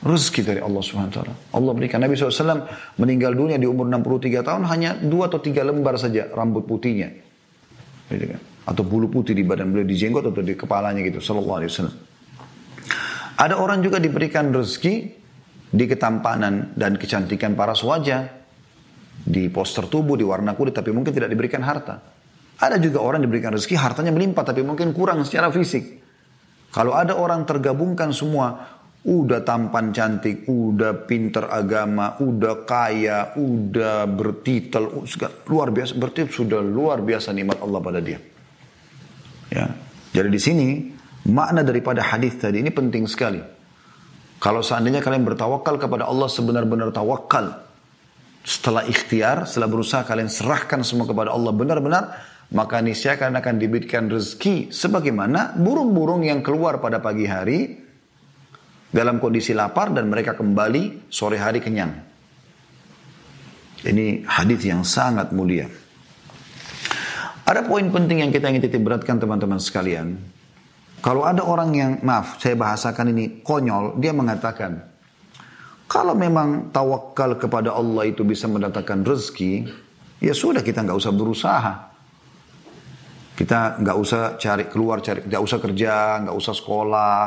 rezeki 0.05 0.41
dari 0.45 0.61
Allah 0.61 0.83
SWT. 0.85 1.19
Allah 1.57 1.73
berikan. 1.73 1.99
Nabi 1.99 2.13
SAW 2.13 2.69
meninggal 3.01 3.33
dunia 3.33 3.57
di 3.57 3.65
umur 3.65 3.89
63 3.89 4.45
tahun 4.45 4.63
hanya 4.69 5.01
dua 5.01 5.33
atau 5.33 5.41
tiga 5.41 5.65
lembar 5.65 5.97
saja 5.97 6.29
rambut 6.29 6.69
putihnya. 6.69 7.09
Gitu 8.13 8.37
kan? 8.37 8.41
Atau 8.69 8.85
bulu 8.85 9.09
putih 9.09 9.33
di 9.33 9.45
badan 9.45 9.73
beliau, 9.73 9.89
di 9.89 9.97
jenggot 9.97 10.29
atau 10.29 10.45
di 10.45 10.53
kepalanya 10.53 11.01
gitu. 11.01 11.25
Sallallahu 11.25 11.57
Alaihi 11.57 11.71
Wasallam. 11.73 11.97
Ada 13.35 13.55
orang 13.59 13.81
juga 13.81 13.99
diberikan 13.99 14.53
rezeki 14.53 15.24
di 15.75 15.85
ketampanan 15.91 16.79
dan 16.79 16.95
kecantikan 16.95 17.59
paras 17.59 17.83
wajah. 17.83 18.47
Di 19.25 19.49
poster 19.49 19.89
tubuh, 19.89 20.15
di 20.15 20.27
warna 20.27 20.53
kulit, 20.55 20.77
tapi 20.77 20.93
mungkin 20.95 21.11
tidak 21.11 21.33
diberikan 21.33 21.65
harta. 21.65 21.97
Ada 22.61 22.79
juga 22.79 23.03
orang 23.03 23.25
diberikan 23.25 23.51
rezeki, 23.57 23.75
hartanya 23.75 24.13
melimpah, 24.15 24.45
tapi 24.47 24.63
mungkin 24.63 24.95
kurang 24.95 25.25
secara 25.27 25.49
fisik. 25.49 26.05
Kalau 26.71 26.93
ada 26.93 27.17
orang 27.17 27.43
tergabungkan 27.49 28.13
semua, 28.13 28.75
Udah 29.05 29.45
tampan 29.45 29.93
cantik, 29.93 30.49
udah 30.49 31.05
pinter 31.05 31.45
agama, 31.53 32.17
udah 32.25 32.65
kaya, 32.65 33.37
udah 33.37 34.09
bertitel, 34.09 35.05
luar 35.45 35.69
biasa. 35.77 35.93
Berarti 36.01 36.25
sudah 36.33 36.65
luar 36.65 37.05
biasa 37.05 37.37
nikmat 37.37 37.61
Allah 37.61 37.85
pada 37.85 38.01
dia. 38.01 38.17
Ya. 39.53 39.77
Jadi 40.09 40.29
di 40.33 40.41
sini 40.41 40.69
makna 41.29 41.61
daripada 41.61 42.01
hadis 42.01 42.41
tadi 42.41 42.65
ini 42.65 42.73
penting 42.73 43.05
sekali. 43.05 43.45
Kalau 44.45 44.61
seandainya 44.61 45.01
kalian 45.01 45.25
bertawakal 45.25 45.81
kepada 45.81 46.05
Allah 46.05 46.29
sebenar-benar 46.29 46.93
tawakal, 46.93 47.65
setelah 48.45 48.85
ikhtiar, 48.85 49.49
setelah 49.49 49.73
berusaha 49.73 50.05
kalian 50.05 50.29
serahkan 50.29 50.85
semua 50.85 51.09
kepada 51.09 51.33
Allah 51.33 51.49
benar-benar, 51.57 52.05
maka 52.53 52.85
niscaya 52.85 53.17
kalian 53.17 53.41
akan 53.41 53.57
diberikan 53.57 54.05
rezeki 54.05 54.69
sebagaimana 54.69 55.57
burung-burung 55.57 56.29
yang 56.29 56.45
keluar 56.45 56.77
pada 56.77 57.01
pagi 57.01 57.25
hari 57.25 57.73
dalam 58.93 59.17
kondisi 59.17 59.57
lapar 59.57 59.97
dan 59.97 60.13
mereka 60.13 60.37
kembali 60.37 61.09
sore 61.09 61.41
hari 61.41 61.65
kenyang. 61.65 61.97
Ini 63.81 64.29
hadis 64.29 64.61
yang 64.61 64.85
sangat 64.85 65.33
mulia. 65.33 65.73
Ada 67.49 67.65
poin 67.65 67.89
penting 67.89 68.29
yang 68.29 68.33
kita 68.33 68.53
ingin 68.53 68.61
titip 68.61 68.85
beratkan 68.85 69.17
teman-teman 69.17 69.57
sekalian. 69.57 70.34
Kalau 71.05 71.29
ada 71.29 71.45
orang 71.45 71.71
yang, 71.77 71.93
maaf 72.01 72.41
saya 72.41 72.57
bahasakan 72.57 73.13
ini 73.13 73.45
konyol, 73.45 74.01
dia 74.01 74.17
mengatakan, 74.17 74.81
kalau 75.85 76.17
memang 76.17 76.73
tawakal 76.73 77.37
kepada 77.37 77.77
Allah 77.77 78.09
itu 78.09 78.25
bisa 78.25 78.49
mendatangkan 78.49 79.05
rezeki, 79.05 79.69
ya 80.25 80.33
sudah 80.33 80.65
kita 80.65 80.81
nggak 80.81 80.97
usah 80.97 81.13
berusaha. 81.13 81.73
Kita 83.37 83.85
nggak 83.85 83.97
usah 84.01 84.41
cari 84.41 84.65
keluar, 84.65 85.05
cari 85.05 85.29
nggak 85.29 85.43
usah 85.45 85.59
kerja, 85.61 86.25
nggak 86.25 86.37
usah 86.41 86.55
sekolah, 86.57 87.21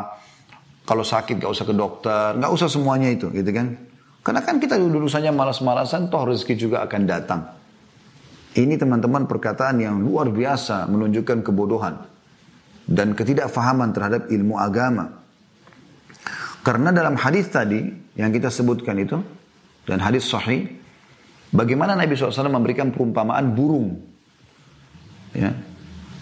kalau 0.81 1.05
sakit 1.05 1.37
gak 1.37 1.51
usah 1.51 1.65
ke 1.67 1.75
dokter, 1.75 2.33
gak 2.39 2.47
usah 2.47 2.71
semuanya 2.71 3.11
itu 3.11 3.29
gitu 3.29 3.51
kan. 3.53 3.77
Karena 4.25 4.41
kan 4.41 4.57
kita 4.57 4.79
dulu 4.79 5.05
saja 5.05 5.29
malas-malasan, 5.29 6.09
toh 6.09 6.31
rezeki 6.31 6.55
juga 6.55 6.81
akan 6.87 7.01
datang. 7.05 7.43
Ini 8.57 8.73
teman-teman 8.79 9.29
perkataan 9.29 9.83
yang 9.83 10.01
luar 10.01 10.31
biasa 10.31 10.89
menunjukkan 10.89 11.45
kebodohan 11.45 12.16
dan 12.88 13.12
ketidakfahaman 13.12 13.91
terhadap 13.91 14.32
ilmu 14.32 14.56
agama. 14.56 15.19
Karena 16.63 16.95
dalam 16.95 17.19
hadis 17.19 17.52
tadi 17.52 17.84
yang 18.15 18.32
kita 18.32 18.47
sebutkan 18.47 18.95
itu, 19.00 19.19
dan 19.88 20.04
hadis 20.04 20.28
sahih 20.28 20.67
bagaimana 21.52 21.95
Nabi 21.95 22.15
SAW 22.15 22.52
memberikan 22.52 22.91
perumpamaan 22.91 23.56
burung 23.56 24.04
ya, 25.32 25.56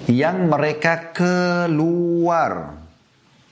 yang 0.05 0.45
mereka 0.45 1.13
keluar 1.13 2.77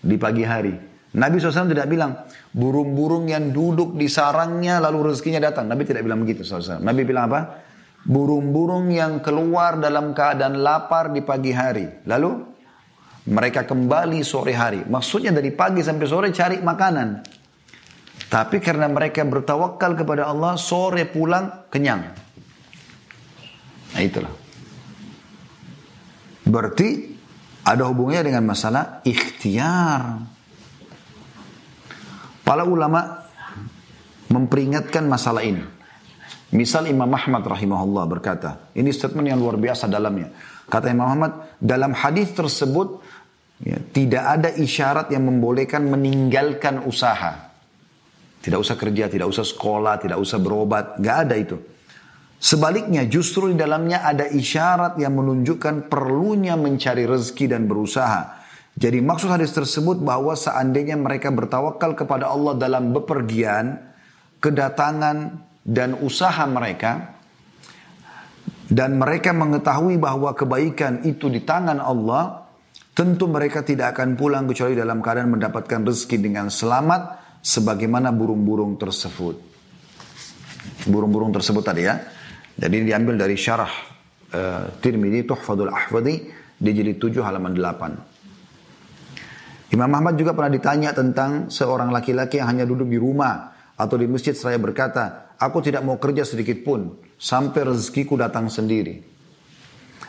di 0.02 0.18
pagi 0.22 0.46
hari. 0.46 0.74
Nabi 1.14 1.38
SAW 1.38 1.70
tidak 1.70 1.90
bilang 1.90 2.26
burung-burung 2.54 3.30
yang 3.30 3.54
duduk 3.54 3.98
di 3.98 4.10
sarangnya 4.10 4.82
lalu 4.82 5.14
rezekinya 5.14 5.50
datang. 5.50 5.70
Nabi 5.70 5.86
tidak 5.86 6.06
bilang 6.06 6.22
begitu 6.26 6.42
SAW. 6.42 6.82
Nabi 6.82 7.06
bilang 7.06 7.30
apa? 7.30 7.62
Burung-burung 8.06 8.90
yang 8.94 9.22
keluar 9.22 9.78
dalam 9.82 10.14
keadaan 10.14 10.62
lapar 10.62 11.10
di 11.14 11.22
pagi 11.26 11.54
hari. 11.54 12.06
Lalu 12.06 12.53
mereka 13.24 13.64
kembali 13.64 14.20
sore 14.26 14.52
hari. 14.52 14.84
Maksudnya 14.84 15.32
dari 15.32 15.56
pagi 15.56 15.80
sampai 15.80 16.08
sore 16.08 16.28
cari 16.36 16.60
makanan. 16.60 17.24
Tapi 18.28 18.58
karena 18.60 18.90
mereka 18.90 19.24
bertawakal 19.24 19.94
kepada 19.96 20.28
Allah, 20.28 20.58
sore 20.60 21.06
pulang 21.08 21.70
kenyang. 21.70 22.02
Nah 23.94 24.02
itulah. 24.02 24.34
Berarti 26.44 27.14
ada 27.64 27.88
hubungannya 27.88 28.34
dengan 28.34 28.44
masalah 28.44 29.00
ikhtiar. 29.08 30.20
Para 32.44 32.68
ulama 32.68 33.24
memperingatkan 34.28 35.08
masalah 35.08 35.48
ini. 35.48 35.64
Misal 36.54 36.86
Imam 36.86 37.10
Ahmad 37.10 37.42
rahimahullah 37.42 38.06
berkata, 38.06 38.70
ini 38.78 38.94
statement 38.94 39.26
yang 39.26 39.42
luar 39.42 39.58
biasa 39.58 39.90
dalamnya. 39.90 40.30
Kata 40.70 40.94
Imam 40.94 41.10
Ahmad, 41.10 41.58
dalam 41.58 41.98
hadis 41.98 42.30
tersebut 42.38 43.02
ya, 43.58 43.82
tidak 43.82 44.22
ada 44.22 44.50
isyarat 44.54 45.10
yang 45.10 45.26
membolehkan 45.26 45.82
meninggalkan 45.90 46.86
usaha. 46.86 47.50
Tidak 48.38 48.60
usah 48.60 48.78
kerja, 48.78 49.10
tidak 49.10 49.34
usah 49.34 49.42
sekolah, 49.42 49.98
tidak 49.98 50.22
usah 50.22 50.38
berobat, 50.38 51.02
nggak 51.02 51.18
ada 51.26 51.36
itu. 51.42 51.58
Sebaliknya 52.38 53.08
justru 53.08 53.50
di 53.50 53.58
dalamnya 53.58 54.06
ada 54.06 54.30
isyarat 54.30 55.00
yang 55.02 55.16
menunjukkan 55.16 55.90
perlunya 55.90 56.54
mencari 56.54 57.08
rezeki 57.08 57.56
dan 57.56 57.66
berusaha. 57.66 58.44
Jadi 58.78 59.00
maksud 59.00 59.32
hadis 59.32 59.56
tersebut 59.56 60.04
bahwa 60.04 60.38
seandainya 60.38 61.00
mereka 61.00 61.34
bertawakal 61.34 61.98
kepada 61.98 62.30
Allah 62.30 62.54
dalam 62.60 62.92
bepergian, 62.92 63.80
kedatangan 64.44 65.40
dan 65.64 65.96
usaha 66.04 66.44
mereka, 66.44 67.16
dan 68.68 69.00
mereka 69.00 69.32
mengetahui 69.32 69.96
bahwa 69.96 70.36
kebaikan 70.36 71.08
itu 71.08 71.32
di 71.32 71.48
tangan 71.48 71.80
Allah, 71.80 72.44
tentu 72.92 73.32
mereka 73.32 73.64
tidak 73.64 73.98
akan 73.98 74.20
pulang 74.20 74.46
kecuali 74.46 74.76
dalam 74.76 75.00
keadaan 75.00 75.34
mendapatkan 75.34 75.88
rezeki 75.88 76.20
dengan 76.20 76.52
selamat 76.52 77.24
sebagaimana 77.42 78.12
burung-burung 78.12 78.76
tersebut. 78.76 79.56
Burung-burung 80.88 81.32
tersebut 81.32 81.64
tadi 81.64 81.88
ya. 81.88 81.96
Jadi 82.54 82.86
diambil 82.86 83.18
dari 83.18 83.34
syarah 83.34 83.72
uh, 84.32 84.70
Tirmidzi 84.78 85.26
Tuhfadul 85.26 85.74
Ahfadi 85.74 86.22
di 86.54 86.72
jilid 86.72 87.02
7 87.02 87.24
halaman 87.24 87.58
8. 87.58 89.74
Imam 89.74 89.90
Ahmad 89.90 90.14
juga 90.14 90.38
pernah 90.38 90.54
ditanya 90.54 90.94
tentang 90.94 91.50
seorang 91.50 91.90
laki-laki 91.90 92.38
yang 92.38 92.54
hanya 92.54 92.66
duduk 92.70 92.86
di 92.86 93.02
rumah 93.02 93.50
atau 93.74 93.98
di 93.98 94.06
masjid 94.06 94.38
seraya 94.38 94.62
berkata, 94.62 95.33
aku 95.44 95.60
tidak 95.60 95.84
mau 95.84 96.00
kerja 96.00 96.24
sedikit 96.24 96.64
pun 96.64 96.96
sampai 97.20 97.68
rezekiku 97.68 98.16
datang 98.16 98.48
sendiri. 98.48 99.04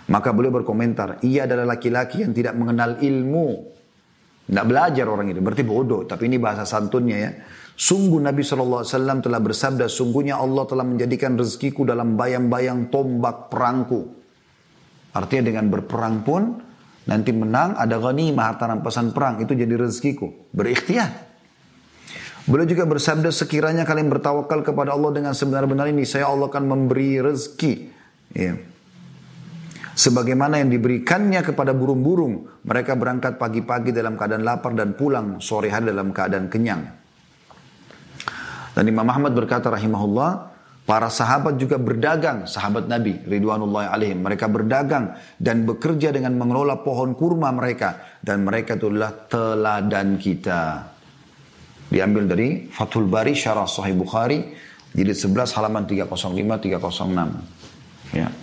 Maka 0.04 0.36
beliau 0.36 0.52
berkomentar, 0.60 1.24
ia 1.24 1.48
adalah 1.48 1.76
laki-laki 1.76 2.22
yang 2.22 2.36
tidak 2.36 2.54
mengenal 2.54 3.00
ilmu. 3.00 3.72
Tidak 4.44 4.66
belajar 4.68 5.08
orang 5.08 5.32
itu, 5.32 5.40
berarti 5.40 5.64
bodoh. 5.64 6.04
Tapi 6.04 6.28
ini 6.28 6.36
bahasa 6.36 6.68
santunnya 6.68 7.16
ya. 7.16 7.30
Sungguh 7.74 8.20
Nabi 8.20 8.44
SAW 8.44 8.84
telah 9.24 9.40
bersabda, 9.40 9.88
sungguhnya 9.88 10.36
Allah 10.36 10.68
telah 10.68 10.84
menjadikan 10.84 11.34
rezekiku 11.40 11.88
dalam 11.88 12.14
bayang-bayang 12.20 12.92
tombak 12.92 13.48
perangku. 13.48 14.12
Artinya 15.16 15.48
dengan 15.48 15.72
berperang 15.72 16.20
pun, 16.20 16.42
nanti 17.08 17.32
menang, 17.32 17.72
ada 17.80 17.96
ghanimah, 17.96 18.44
harta 18.52 18.68
rampasan 18.68 19.16
perang, 19.16 19.40
itu 19.40 19.56
jadi 19.56 19.74
rezekiku. 19.80 20.52
Berikhtiar. 20.52 21.23
Beliau 22.44 22.68
juga 22.68 22.84
bersabda, 22.84 23.32
sekiranya 23.32 23.88
kalian 23.88 24.12
bertawakal 24.12 24.60
kepada 24.60 24.92
Allah 24.92 25.16
dengan 25.16 25.32
sebenar-benar 25.32 25.88
ini, 25.88 26.04
saya 26.04 26.28
Allah 26.28 26.52
akan 26.52 26.64
memberi 26.68 27.16
rezeki. 27.16 27.74
Ya. 28.36 28.60
Sebagaimana 29.94 30.60
yang 30.60 30.68
diberikannya 30.68 31.40
kepada 31.40 31.72
burung-burung, 31.72 32.60
mereka 32.68 32.98
berangkat 32.98 33.40
pagi-pagi 33.40 33.96
dalam 33.96 34.18
keadaan 34.18 34.44
lapar 34.44 34.76
dan 34.76 34.92
pulang 34.92 35.40
sore 35.40 35.72
hari 35.72 35.88
dalam 35.88 36.12
keadaan 36.12 36.52
kenyang. 36.52 36.84
Dan 38.74 38.84
Imam 38.90 39.06
Ahmad 39.08 39.32
berkata 39.32 39.70
rahimahullah, 39.72 40.52
para 40.84 41.08
sahabat 41.08 41.56
juga 41.56 41.80
berdagang, 41.80 42.44
sahabat 42.44 42.90
Nabi 42.90 43.24
Ridwanullah 43.24 43.88
alaihim. 43.88 44.20
Mereka 44.20 44.50
berdagang 44.52 45.16
dan 45.40 45.64
bekerja 45.64 46.12
dengan 46.12 46.36
mengelola 46.36 46.82
pohon 46.84 47.16
kurma 47.16 47.54
mereka. 47.54 48.18
Dan 48.20 48.44
mereka 48.44 48.76
itulah 48.76 49.14
teladan 49.30 50.20
kita. 50.20 50.93
Diambil 51.94 52.26
dari 52.26 52.66
Fathul 52.74 53.06
Bari 53.06 53.38
Syarah 53.38 53.70
Sahih 53.70 53.94
Bukhari, 53.94 54.50
jilid 54.90 55.14
11 55.14 55.54
halaman 55.54 55.86
305-306. 55.86 58.10
Ya. 58.10 58.34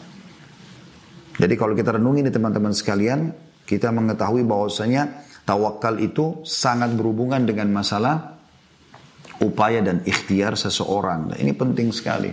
Jadi 1.35 1.53
kalau 1.59 1.75
kita 1.75 1.99
renungi 1.99 2.23
ini 2.23 2.31
teman-teman 2.31 2.71
sekalian, 2.71 3.35
kita 3.67 3.91
mengetahui 3.91 4.47
bahwasanya 4.47 5.27
tawakal 5.43 5.99
itu 5.99 6.39
sangat 6.47 6.95
berhubungan 6.95 7.43
dengan 7.43 7.67
masalah 7.75 8.39
upaya 9.43 9.83
dan 9.83 9.99
ikhtiar 10.07 10.55
seseorang. 10.55 11.35
Nah, 11.35 11.37
ini 11.41 11.51
penting 11.51 11.91
sekali. 11.91 12.31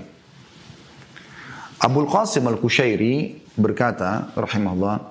Abul 1.83 2.07
Qasim 2.07 2.46
Al-Kushairi 2.46 3.42
berkata, 3.59 4.31
rahimahullah, 4.38 5.11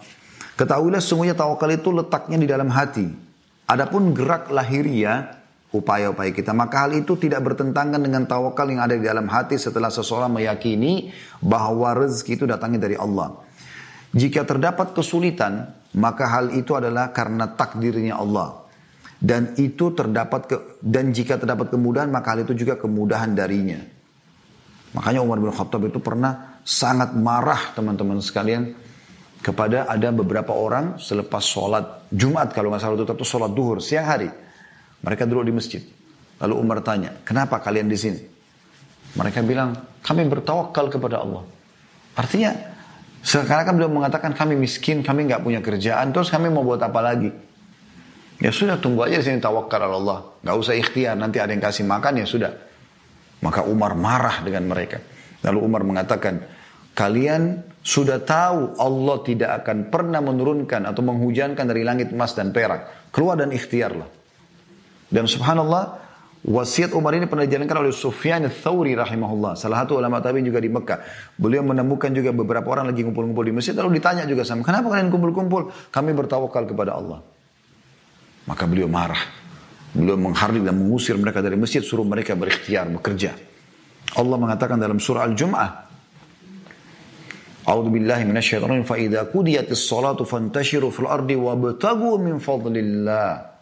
ketahuilah 0.56 1.04
sungguhnya 1.04 1.36
tawakal 1.36 1.68
itu 1.68 1.92
letaknya 1.92 2.40
di 2.40 2.48
dalam 2.48 2.72
hati. 2.72 3.12
Adapun 3.68 4.16
gerak 4.16 4.48
lahiriah, 4.48 5.37
upaya-upaya 5.76 6.32
kita, 6.32 6.56
maka 6.56 6.88
hal 6.88 6.96
itu 6.96 7.20
tidak 7.20 7.44
bertentangan 7.44 8.00
dengan 8.00 8.24
tawakal 8.24 8.68
yang 8.72 8.84
ada 8.84 8.96
di 8.96 9.04
dalam 9.04 9.28
hati 9.28 9.60
setelah 9.60 9.92
seseorang 9.92 10.32
meyakini 10.32 11.12
bahwa 11.44 11.92
rezeki 11.96 12.40
itu 12.40 12.46
datangnya 12.48 12.88
dari 12.88 12.96
Allah. 12.96 13.36
Jika 14.16 14.48
terdapat 14.48 14.96
kesulitan, 14.96 15.68
maka 16.00 16.26
hal 16.32 16.56
itu 16.56 16.72
adalah 16.74 17.12
karena 17.12 17.52
takdirnya 17.52 18.16
Allah 18.16 18.68
dan 19.18 19.58
itu 19.58 19.92
terdapat 19.98 20.42
ke, 20.46 20.58
dan 20.80 21.10
jika 21.10 21.42
terdapat 21.42 21.74
kemudahan 21.74 22.10
maka 22.14 22.38
hal 22.38 22.46
itu 22.46 22.54
juga 22.54 22.78
kemudahan 22.78 23.34
darinya. 23.34 23.82
Makanya 24.94 25.20
Umar 25.26 25.42
bin 25.42 25.52
Khattab 25.52 25.90
itu 25.90 26.00
pernah 26.00 26.62
sangat 26.62 27.18
marah 27.18 27.74
teman-teman 27.74 28.22
sekalian 28.22 28.78
kepada 29.42 29.90
ada 29.90 30.10
beberapa 30.14 30.54
orang 30.54 30.98
selepas 31.02 31.44
sholat 31.44 32.10
Jumat 32.14 32.54
kalau 32.54 32.74
nggak 32.74 32.82
salah 32.82 32.98
itu 32.98 33.26
sholat 33.26 33.52
duhur 33.52 33.82
siang 33.82 34.06
hari. 34.06 34.30
Mereka 35.02 35.30
duduk 35.30 35.46
di 35.46 35.54
masjid. 35.54 35.82
Lalu 36.38 36.54
Umar 36.58 36.82
tanya, 36.86 37.18
kenapa 37.26 37.58
kalian 37.62 37.90
di 37.90 37.98
sini? 37.98 38.20
Mereka 39.18 39.42
bilang, 39.42 39.74
kami 40.06 40.26
bertawakal 40.30 40.94
kepada 40.94 41.26
Allah. 41.26 41.46
Artinya, 42.14 42.54
sekarang 43.26 43.66
kan 43.66 43.74
beliau 43.74 43.90
mengatakan 43.90 44.32
kami 44.38 44.54
miskin, 44.54 45.02
kami 45.02 45.26
nggak 45.26 45.42
punya 45.42 45.62
kerjaan, 45.62 46.14
terus 46.14 46.30
kami 46.30 46.54
mau 46.54 46.62
buat 46.62 46.82
apa 46.82 47.02
lagi? 47.02 47.30
Ya 48.38 48.54
sudah 48.54 48.78
tunggu 48.78 49.02
aja 49.02 49.18
sini 49.18 49.42
tawakal 49.42 49.82
Allah. 49.82 50.38
Gak 50.46 50.56
usah 50.62 50.78
ikhtiar, 50.78 51.18
nanti 51.18 51.42
ada 51.42 51.50
yang 51.50 51.62
kasih 51.62 51.90
makan 51.90 52.22
ya 52.22 52.26
sudah. 52.30 52.54
Maka 53.42 53.66
Umar 53.66 53.98
marah 53.98 54.46
dengan 54.46 54.70
mereka. 54.70 55.02
Lalu 55.42 55.60
Umar 55.62 55.82
mengatakan, 55.82 56.46
kalian 56.94 57.66
sudah 57.82 58.22
tahu 58.22 58.78
Allah 58.78 59.18
tidak 59.26 59.50
akan 59.64 59.90
pernah 59.90 60.22
menurunkan 60.22 60.86
atau 60.86 61.02
menghujankan 61.02 61.66
dari 61.66 61.82
langit 61.82 62.14
emas 62.14 62.38
dan 62.38 62.54
perak. 62.54 63.10
Keluar 63.10 63.42
dan 63.42 63.50
ikhtiarlah. 63.50 64.17
Dan 65.08 65.24
subhanallah, 65.24 66.04
wasiat 66.44 66.92
Umar 66.92 67.16
ini 67.16 67.28
pernah 67.32 67.48
dijalankan 67.48 67.88
oleh 67.88 67.94
Sufyan 67.96 68.44
Thawri 68.52 68.96
rahimahullah. 68.96 69.56
Salah 69.56 69.88
satu 69.88 70.00
ulama 70.00 70.20
tabi'in 70.20 70.44
juga 70.44 70.60
di 70.60 70.68
Mekah. 70.68 71.00
Beliau 71.40 71.64
menemukan 71.64 72.12
juga 72.12 72.36
beberapa 72.36 72.68
orang 72.76 72.92
lagi 72.92 73.08
kumpul-kumpul 73.08 73.44
di 73.48 73.56
masjid. 73.56 73.72
Lalu 73.72 74.00
ditanya 74.00 74.28
juga 74.28 74.44
sama, 74.44 74.68
kenapa 74.68 74.92
kalian 74.92 75.08
kumpul-kumpul? 75.08 75.72
Kami 75.92 76.12
bertawakal 76.12 76.68
kepada 76.68 77.00
Allah. 77.00 77.24
Maka 78.48 78.64
beliau 78.68 78.88
marah. 78.92 79.20
Beliau 79.96 80.20
menghardik 80.20 80.62
dan 80.68 80.76
mengusir 80.76 81.16
mereka 81.16 81.40
dari 81.40 81.56
masjid, 81.56 81.80
suruh 81.80 82.04
mereka 82.04 82.36
berikhtiar, 82.36 82.92
bekerja. 82.92 83.32
Allah 84.16 84.38
mengatakan 84.40 84.80
dalam 84.80 85.00
surah 85.00 85.24
Al-Jum'ah, 85.28 85.88
A'udzu 87.68 87.92
billahi 87.92 88.24
minasyaitonir 88.24 88.88
rajim 88.88 89.68
fa 89.68 89.76
salatu 89.76 90.24
fantashiru 90.24 90.88
fil 90.88 91.12
ardi 91.12 91.36
wabtagu 91.36 92.16
min 92.16 92.40
fadlillah. 92.40 93.57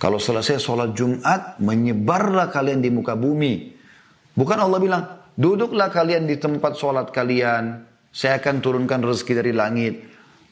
Kalau 0.00 0.16
selesai 0.16 0.56
sholat 0.56 0.96
Jumat, 0.96 1.60
menyebarlah 1.60 2.48
kalian 2.48 2.80
di 2.80 2.88
muka 2.88 3.12
bumi. 3.12 3.68
Bukan 4.32 4.56
Allah 4.56 4.80
bilang, 4.80 5.04
duduklah 5.36 5.92
kalian 5.92 6.24
di 6.24 6.40
tempat 6.40 6.72
sholat 6.72 7.12
kalian. 7.12 7.84
Saya 8.08 8.40
akan 8.40 8.64
turunkan 8.64 9.04
rezeki 9.04 9.44
dari 9.44 9.52
langit. 9.52 10.00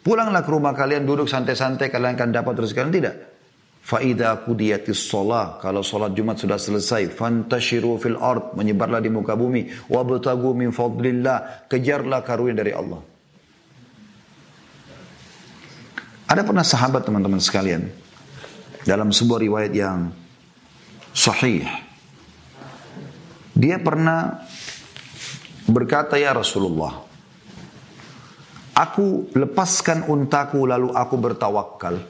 Pulanglah 0.05 0.45
ke 0.45 0.53
rumah 0.53 0.77
kalian, 0.77 1.09
duduk 1.09 1.33
santai-santai, 1.33 1.89
kalian 1.89 2.13
akan 2.13 2.29
dapat 2.29 2.61
rezeki 2.61 2.77
kalian. 2.77 2.95
Tidak. 3.01 3.17
Fa'idha 3.89 4.45
kudiyatis 4.45 5.09
sholah. 5.09 5.57
Kalau 5.65 5.81
sholat 5.81 6.13
Jumat 6.13 6.37
sudah 6.37 6.61
selesai. 6.61 7.09
Fantashiru 7.09 7.97
fil 7.97 8.21
ard. 8.21 8.53
Menyebarlah 8.53 9.01
di 9.01 9.09
muka 9.09 9.33
bumi. 9.33 9.89
Wabtagu 9.89 10.53
min 10.53 10.77
fadlillah. 10.77 11.65
Kejarlah 11.73 12.21
karunia 12.21 12.53
dari 12.53 12.77
Allah. 12.77 13.01
Ada 16.29 16.45
pernah 16.45 16.61
sahabat 16.61 17.09
teman-teman 17.09 17.41
sekalian. 17.41 18.08
Dalam 18.89 19.13
sebuah 19.13 19.45
riwayat 19.45 19.73
yang 19.77 20.09
sahih. 21.13 21.69
Dia 23.53 23.77
pernah 23.85 24.41
berkata 25.69 26.17
ya 26.17 26.33
Rasulullah. 26.33 27.05
Aku 28.73 29.29
lepaskan 29.37 30.09
untaku 30.09 30.65
lalu 30.65 30.95
aku 30.97 31.15
bertawakal. 31.21 32.01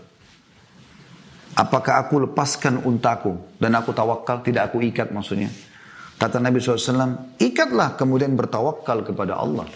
Apakah 1.58 2.06
aku 2.06 2.30
lepaskan 2.30 2.86
untaku 2.86 3.58
dan 3.58 3.74
aku 3.74 3.90
tawakal? 3.90 4.46
Tidak 4.46 4.70
aku 4.70 4.78
ikat 4.78 5.10
maksudnya. 5.10 5.50
Kata 6.14 6.38
Nabi 6.38 6.62
SAW, 6.62 7.34
ikatlah 7.42 7.98
kemudian 7.98 8.38
bertawakal 8.38 9.02
kepada 9.02 9.34
Allah. 9.34 9.66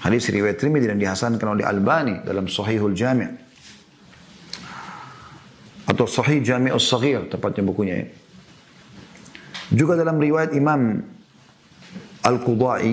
Hadis 0.00 0.32
riwayat 0.32 0.56
Tirmidzi 0.56 0.88
dan 0.88 0.96
dihasankan 0.96 1.60
oleh 1.60 1.68
Albani 1.68 2.24
dalam 2.24 2.48
Sahihul 2.48 2.96
Jami' 2.96 3.51
atau 5.92 6.08
Sahih 6.08 6.40
Jami'us 6.40 6.88
Saghir 6.88 7.28
tepatnya 7.28 7.62
bukunya 7.68 7.94
ya. 8.00 8.06
Juga 9.72 9.96
dalam 9.96 10.16
riwayat 10.20 10.56
Imam 10.56 11.00
Al-Qudai 12.24 12.92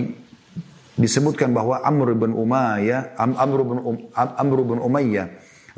disebutkan 1.00 1.56
bahwa 1.56 1.80
Amr 1.80 2.12
bin 2.16 2.36
Umayyah 2.36 3.16
Amr 3.16 3.60
bin 3.64 3.78
um, 3.80 3.96
Amr 4.16 4.60
bin 4.68 4.80
Umayyah 4.84 5.28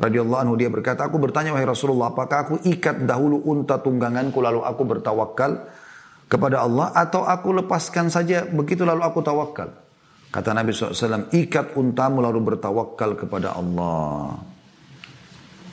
radhiyallahu 0.01 0.41
anhu 0.41 0.55
dia 0.57 0.69
berkata 0.73 1.05
aku 1.05 1.21
bertanya 1.21 1.53
wahai 1.53 1.69
Rasulullah 1.69 2.10
apakah 2.10 2.49
aku 2.49 2.55
ikat 2.65 3.05
dahulu 3.05 3.38
unta 3.45 3.77
tungganganku 3.77 4.41
lalu 4.41 4.65
aku 4.65 4.81
bertawakal 4.81 5.69
kepada 6.25 6.65
Allah 6.65 6.89
atau 6.97 7.21
aku 7.21 7.53
lepaskan 7.62 8.10
saja 8.10 8.49
begitu 8.49 8.81
lalu 8.81 9.05
aku 9.05 9.21
tawakal 9.21 9.69
kata 10.34 10.57
Nabi 10.57 10.73
SAW 10.73 11.29
ikat 11.29 11.77
untamu 11.77 12.25
lalu 12.25 12.41
bertawakal 12.41 13.13
kepada 13.13 13.53
Allah 13.53 14.50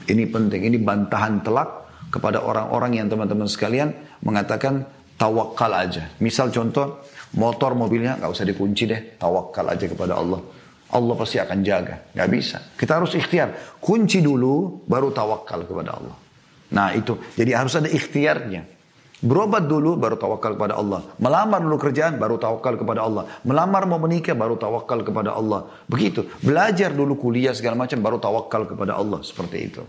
ini 0.08 0.24
penting 0.26 0.64
ini 0.64 0.80
bantahan 0.80 1.44
telak 1.44 1.68
kepada 2.08 2.40
orang-orang 2.40 2.98
yang 2.98 3.06
teman-teman 3.12 3.46
sekalian 3.46 3.92
mengatakan 4.24 4.88
tawakal 5.20 5.70
aja 5.76 6.08
misal 6.18 6.48
contoh 6.48 7.04
Motor 7.36 7.76
mobilnya 7.76 8.16
nggak 8.16 8.30
usah 8.32 8.46
dikunci 8.48 8.88
deh, 8.88 9.20
tawakal 9.20 9.68
aja 9.68 9.84
kepada 9.84 10.16
Allah. 10.16 10.40
Allah 10.88 11.14
pasti 11.20 11.36
akan 11.36 11.60
jaga. 11.60 12.08
Nggak 12.16 12.28
bisa. 12.32 12.58
Kita 12.72 12.96
harus 12.96 13.12
ikhtiar. 13.12 13.76
Kunci 13.76 14.24
dulu, 14.24 14.80
baru 14.88 15.12
tawakal 15.12 15.68
kepada 15.68 16.00
Allah. 16.00 16.16
Nah 16.72 16.88
itu. 16.96 17.20
Jadi 17.36 17.52
harus 17.52 17.76
ada 17.76 17.92
ikhtiarnya. 17.92 18.77
Berobat 19.18 19.66
dulu, 19.66 19.98
baru 19.98 20.14
tawakal 20.14 20.54
kepada 20.54 20.78
Allah. 20.78 21.02
Melamar 21.18 21.58
dulu 21.58 21.74
kerjaan, 21.74 22.22
baru 22.22 22.38
tawakal 22.38 22.78
kepada 22.78 23.02
Allah. 23.02 23.26
Melamar 23.42 23.82
mau 23.90 23.98
menikah, 23.98 24.38
baru 24.38 24.54
tawakal 24.54 25.02
kepada 25.02 25.34
Allah. 25.34 25.66
Begitu. 25.90 26.30
Belajar 26.38 26.94
dulu 26.94 27.18
kuliah 27.18 27.50
segala 27.50 27.74
macam, 27.74 27.98
baru 27.98 28.22
tawakal 28.22 28.70
kepada 28.70 28.94
Allah. 28.94 29.18
Seperti 29.26 29.58
itu. 29.58 29.82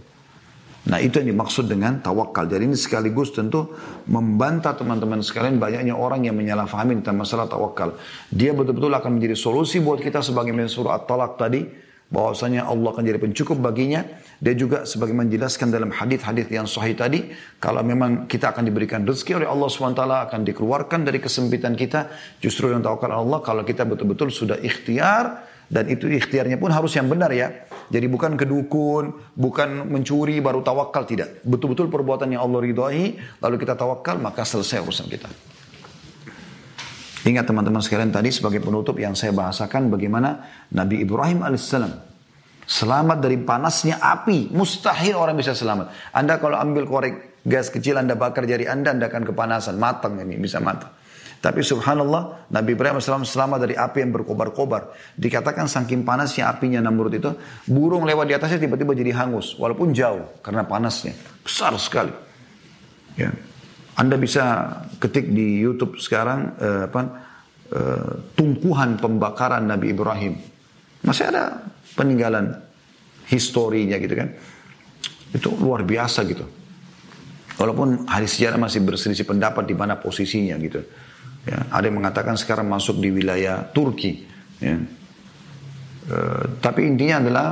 Nah 0.89 0.97
itu 0.97 1.21
yang 1.21 1.37
dimaksud 1.37 1.69
dengan 1.69 2.01
tawakal. 2.01 2.49
Jadi 2.49 2.65
ini 2.65 2.73
sekaligus 2.73 3.29
tentu 3.29 3.69
membantah 4.09 4.73
teman-teman 4.73 5.21
sekalian 5.21 5.61
banyaknya 5.61 5.93
orang 5.93 6.25
yang 6.25 6.33
menyalahfahami 6.33 7.05
tentang 7.05 7.21
masalah 7.21 7.45
tawakal. 7.45 7.99
Dia 8.33 8.57
betul-betul 8.57 8.89
akan 8.97 9.21
menjadi 9.21 9.37
solusi 9.37 9.77
buat 9.77 10.01
kita 10.01 10.25
sebagai 10.25 10.55
surah 10.65 11.03
At-Talaq 11.03 11.37
tadi. 11.37 11.61
Bahwasanya 12.09 12.65
Allah 12.65 12.89
akan 12.89 13.05
jadi 13.05 13.21
pencukup 13.21 13.61
baginya. 13.61 14.01
Dia 14.39 14.55
juga 14.55 14.87
sebagai 14.87 15.11
menjelaskan 15.11 15.67
dalam 15.67 15.91
hadis-hadis 15.91 16.47
yang 16.47 16.63
sahih 16.63 16.95
tadi. 16.95 17.27
Kalau 17.59 17.83
memang 17.83 18.23
kita 18.23 18.55
akan 18.55 18.63
diberikan 18.63 19.03
rezeki 19.03 19.43
oleh 19.43 19.47
Allah 19.51 19.67
SWT 19.67 19.99
akan 19.99 20.41
dikeluarkan 20.47 21.03
dari 21.03 21.19
kesempitan 21.19 21.75
kita. 21.75 22.07
Justru 22.39 22.71
yang 22.71 22.79
tawakal 22.79 23.11
Allah 23.11 23.43
kalau 23.43 23.67
kita 23.67 23.83
betul-betul 23.83 24.31
sudah 24.31 24.55
ikhtiar 24.63 25.43
dan 25.67 25.91
itu 25.91 26.07
ikhtiarnya 26.07 26.55
pun 26.55 26.71
harus 26.71 26.95
yang 26.95 27.11
benar 27.11 27.35
ya. 27.35 27.67
Jadi 27.91 28.07
bukan 28.07 28.39
kedukun, 28.39 29.35
bukan 29.35 29.85
mencuri 29.91 30.39
baru 30.39 30.63
tawakal, 30.63 31.03
tidak. 31.03 31.43
Betul-betul 31.43 31.91
perbuatan 31.91 32.31
yang 32.31 32.47
Allah 32.47 32.63
ridhoi, 32.63 33.19
lalu 33.43 33.55
kita 33.59 33.75
tawakal, 33.75 34.17
maka 34.17 34.47
selesai 34.47 34.81
urusan 34.81 35.09
kita. 35.09 35.29
Ingat 37.27 37.45
teman-teman 37.45 37.83
sekalian 37.83 38.09
tadi 38.09 38.31
sebagai 38.31 38.63
penutup 38.63 38.95
yang 38.95 39.13
saya 39.13 39.35
bahasakan 39.35 39.91
bagaimana 39.91 40.47
Nabi 40.71 41.03
Ibrahim 41.03 41.43
alaihissalam 41.43 42.08
selamat 42.69 43.17
dari 43.17 43.41
panasnya 43.41 43.97
api. 43.97 44.53
Mustahil 44.53 45.17
orang 45.17 45.33
bisa 45.33 45.57
selamat. 45.57 46.13
Anda 46.13 46.37
kalau 46.37 46.61
ambil 46.61 46.85
korek 46.85 47.41
gas 47.41 47.73
kecil 47.73 47.97
Anda 47.97 48.13
bakar 48.13 48.45
jari 48.45 48.69
Anda, 48.69 48.93
Anda 48.93 49.09
akan 49.09 49.25
kepanasan. 49.25 49.81
Matang 49.81 50.21
ini, 50.21 50.37
bisa 50.37 50.61
matang. 50.61 50.93
Tapi 51.39 51.63
subhanallah, 51.63 52.51
Nabi 52.51 52.75
Ibrahim 52.75 52.99
AS 52.99 53.07
selamat 53.07 53.63
dari 53.63 53.71
api 53.73 54.03
yang 54.03 54.11
berkobar-kobar. 54.11 54.91
Dikatakan 55.15 55.71
saking 55.71 56.03
panasnya 56.03 56.51
apinya 56.51 56.83
Namrud 56.83 57.15
itu, 57.15 57.31
burung 57.63 58.03
lewat 58.03 58.27
di 58.27 58.35
atasnya 58.35 58.59
tiba-tiba 58.59 58.91
jadi 58.91 59.15
hangus. 59.15 59.55
Walaupun 59.55 59.95
jauh, 59.95 60.43
karena 60.43 60.67
panasnya. 60.67 61.15
Besar 61.39 61.71
sekali. 61.79 62.11
Ya. 63.15 63.31
Anda 63.95 64.19
bisa 64.19 64.67
ketik 64.99 65.31
di 65.31 65.63
YouTube 65.63 65.95
sekarang, 66.03 66.59
eh, 66.59 66.91
apa, 66.91 67.01
eh, 67.71 68.11
tumpuhan 68.35 68.99
pembakaran 68.99 69.63
Nabi 69.63 69.95
Ibrahim. 69.95 70.35
Masih 71.07 71.31
ada 71.31 71.71
peninggalan 71.99 72.55
historinya 73.27 73.99
gitu 73.99 74.15
kan. 74.15 74.29
Itu 75.35 75.51
luar 75.59 75.83
biasa 75.83 76.23
gitu. 76.23 76.47
Walaupun 77.59 78.07
hadis 78.07 78.39
sejarah 78.39 78.55
masih 78.55 78.79
berselisih 78.87 79.27
pendapat 79.27 79.67
di 79.67 79.75
mana 79.75 79.99
posisinya 79.99 80.55
gitu. 80.63 80.79
Ya, 81.43 81.67
ada 81.67 81.91
yang 81.91 81.99
mengatakan 81.99 82.39
sekarang 82.39 82.71
masuk 82.71 83.03
di 83.03 83.11
wilayah 83.11 83.67
Turki. 83.75 84.23
Ya. 84.63 84.79
E, 86.07 86.17
tapi 86.63 86.87
intinya 86.87 87.19
adalah 87.19 87.47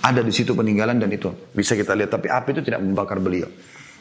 ada 0.00 0.20
di 0.24 0.32
situ 0.32 0.56
peninggalan 0.56 0.96
dan 0.96 1.12
itu 1.12 1.28
bisa 1.52 1.76
kita 1.76 1.92
lihat. 1.92 2.16
Tapi 2.16 2.32
api 2.32 2.48
itu 2.56 2.62
tidak 2.64 2.80
membakar 2.80 3.20
beliau. 3.20 3.48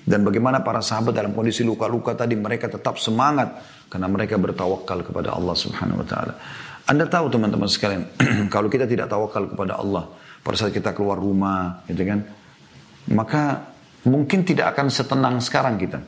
Dan 0.03 0.23
bagaimana 0.23 0.63
para 0.63 0.79
sahabat 0.83 1.15
dalam 1.15 1.35
kondisi 1.35 1.63
luka-luka 1.63 2.15
tadi 2.15 2.35
mereka 2.35 2.67
tetap 2.67 2.99
semangat 2.99 3.59
karena 3.87 4.07
mereka 4.11 4.35
bertawakal 4.35 4.99
kepada 5.03 5.31
Allah 5.31 5.55
Subhanahu 5.55 6.03
wa 6.03 6.07
taala. 6.07 6.33
Anda 6.83 7.07
tahu 7.07 7.31
teman-teman 7.31 7.69
sekalian, 7.71 8.03
kalau 8.53 8.67
kita 8.67 8.83
tidak 8.83 9.07
tawakal 9.07 9.47
kepada 9.47 9.79
Allah 9.79 10.11
pada 10.43 10.55
saat 10.59 10.75
kita 10.75 10.91
keluar 10.91 11.15
rumah, 11.15 11.87
gitu 11.87 12.03
kan, 12.03 12.19
maka 13.15 13.71
mungkin 14.03 14.43
tidak 14.43 14.75
akan 14.75 14.91
setenang 14.91 15.39
sekarang 15.39 15.79
kita. 15.79 16.03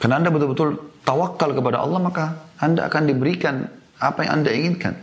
Karena 0.00 0.16
Anda 0.16 0.32
betul-betul 0.32 1.00
tawakal 1.04 1.52
kepada 1.52 1.84
Allah, 1.84 2.00
maka 2.00 2.24
Anda 2.56 2.88
akan 2.88 3.02
diberikan 3.12 3.68
apa 4.00 4.24
yang 4.24 4.32
Anda 4.40 4.50
inginkan. 4.56 4.94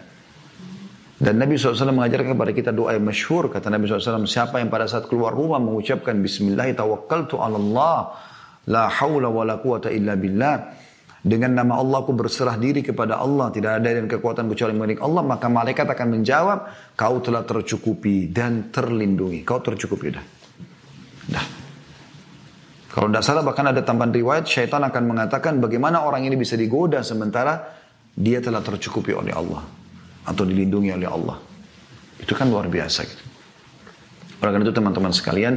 Dan 1.20 1.36
Nabi 1.36 1.60
SAW 1.60 1.92
mengajarkan 1.92 2.32
kepada 2.32 2.52
kita 2.56 2.72
doa 2.72 2.96
yang 2.96 3.04
masyhur. 3.04 3.52
Kata 3.52 3.68
Nabi 3.68 3.92
SAW, 3.92 4.24
siapa 4.24 4.64
yang 4.64 4.72
pada 4.72 4.88
saat 4.88 5.12
keluar 5.12 5.36
rumah 5.36 5.60
mengucapkan 5.60 6.16
Bismillah 6.16 6.72
tawakkaltu 6.72 7.44
Allah. 7.44 8.16
La 8.72 8.88
hawla 8.88 9.28
wa 9.28 9.44
la 9.44 9.60
quwata 9.60 9.92
illa 9.92 10.16
billah. 10.16 10.56
Dengan 11.20 11.52
nama 11.52 11.76
Allah 11.76 12.00
aku 12.00 12.16
berserah 12.16 12.56
diri 12.56 12.80
kepada 12.80 13.20
Allah. 13.20 13.52
Tidak 13.52 13.72
ada 13.84 13.90
dan 13.92 14.08
kekuatan 14.08 14.48
kecuali 14.48 14.72
milik 14.72 15.00
Allah. 15.04 15.24
Maka 15.24 15.52
malaikat 15.52 15.84
akan 15.84 16.08
menjawab, 16.16 16.60
kau 16.96 17.20
telah 17.20 17.44
tercukupi 17.44 18.32
dan 18.32 18.72
terlindungi. 18.72 19.44
Kau 19.44 19.60
tercukupi 19.60 20.08
dah. 20.16 20.26
Dah. 21.28 21.46
Kalau 22.90 23.06
tidak 23.12 23.24
salah 23.24 23.44
bahkan 23.46 23.70
ada 23.70 23.86
tambahan 23.86 24.10
riwayat 24.10 24.50
syaitan 24.50 24.82
akan 24.82 25.04
mengatakan 25.06 25.62
bagaimana 25.62 26.02
orang 26.02 26.26
ini 26.26 26.34
bisa 26.34 26.58
digoda 26.58 27.06
sementara 27.06 27.78
dia 28.18 28.42
telah 28.42 28.66
tercukupi 28.66 29.14
oleh 29.14 29.30
Allah 29.30 29.62
atau 30.26 30.44
dilindungi 30.44 30.90
oleh 30.98 31.06
Allah. 31.06 31.38
Itu 32.18 32.34
kan 32.34 32.50
luar 32.50 32.66
biasa 32.66 33.00
gitu. 33.06 33.24
Oleh 34.40 34.52
karena 34.56 34.66
itu 34.66 34.76
teman-teman 34.76 35.12
sekalian, 35.14 35.54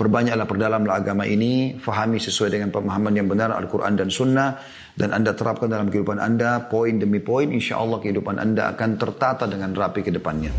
perbanyaklah 0.00 0.48
perdalamlah 0.48 1.04
agama 1.04 1.28
ini, 1.28 1.76
fahami 1.76 2.16
sesuai 2.16 2.56
dengan 2.56 2.72
pemahaman 2.72 3.12
yang 3.20 3.28
benar 3.28 3.52
Al-Quran 3.52 4.00
dan 4.00 4.08
Sunnah, 4.08 4.56
dan 4.96 5.12
Anda 5.12 5.36
terapkan 5.36 5.68
dalam 5.68 5.92
kehidupan 5.92 6.16
Anda, 6.16 6.64
poin 6.72 6.96
demi 6.96 7.20
poin, 7.20 7.52
insya 7.52 7.76
Allah 7.76 8.00
kehidupan 8.00 8.40
Anda 8.40 8.72
akan 8.72 8.96
tertata 8.96 9.44
dengan 9.44 9.76
rapi 9.76 10.00
ke 10.00 10.08
depannya. 10.08 10.56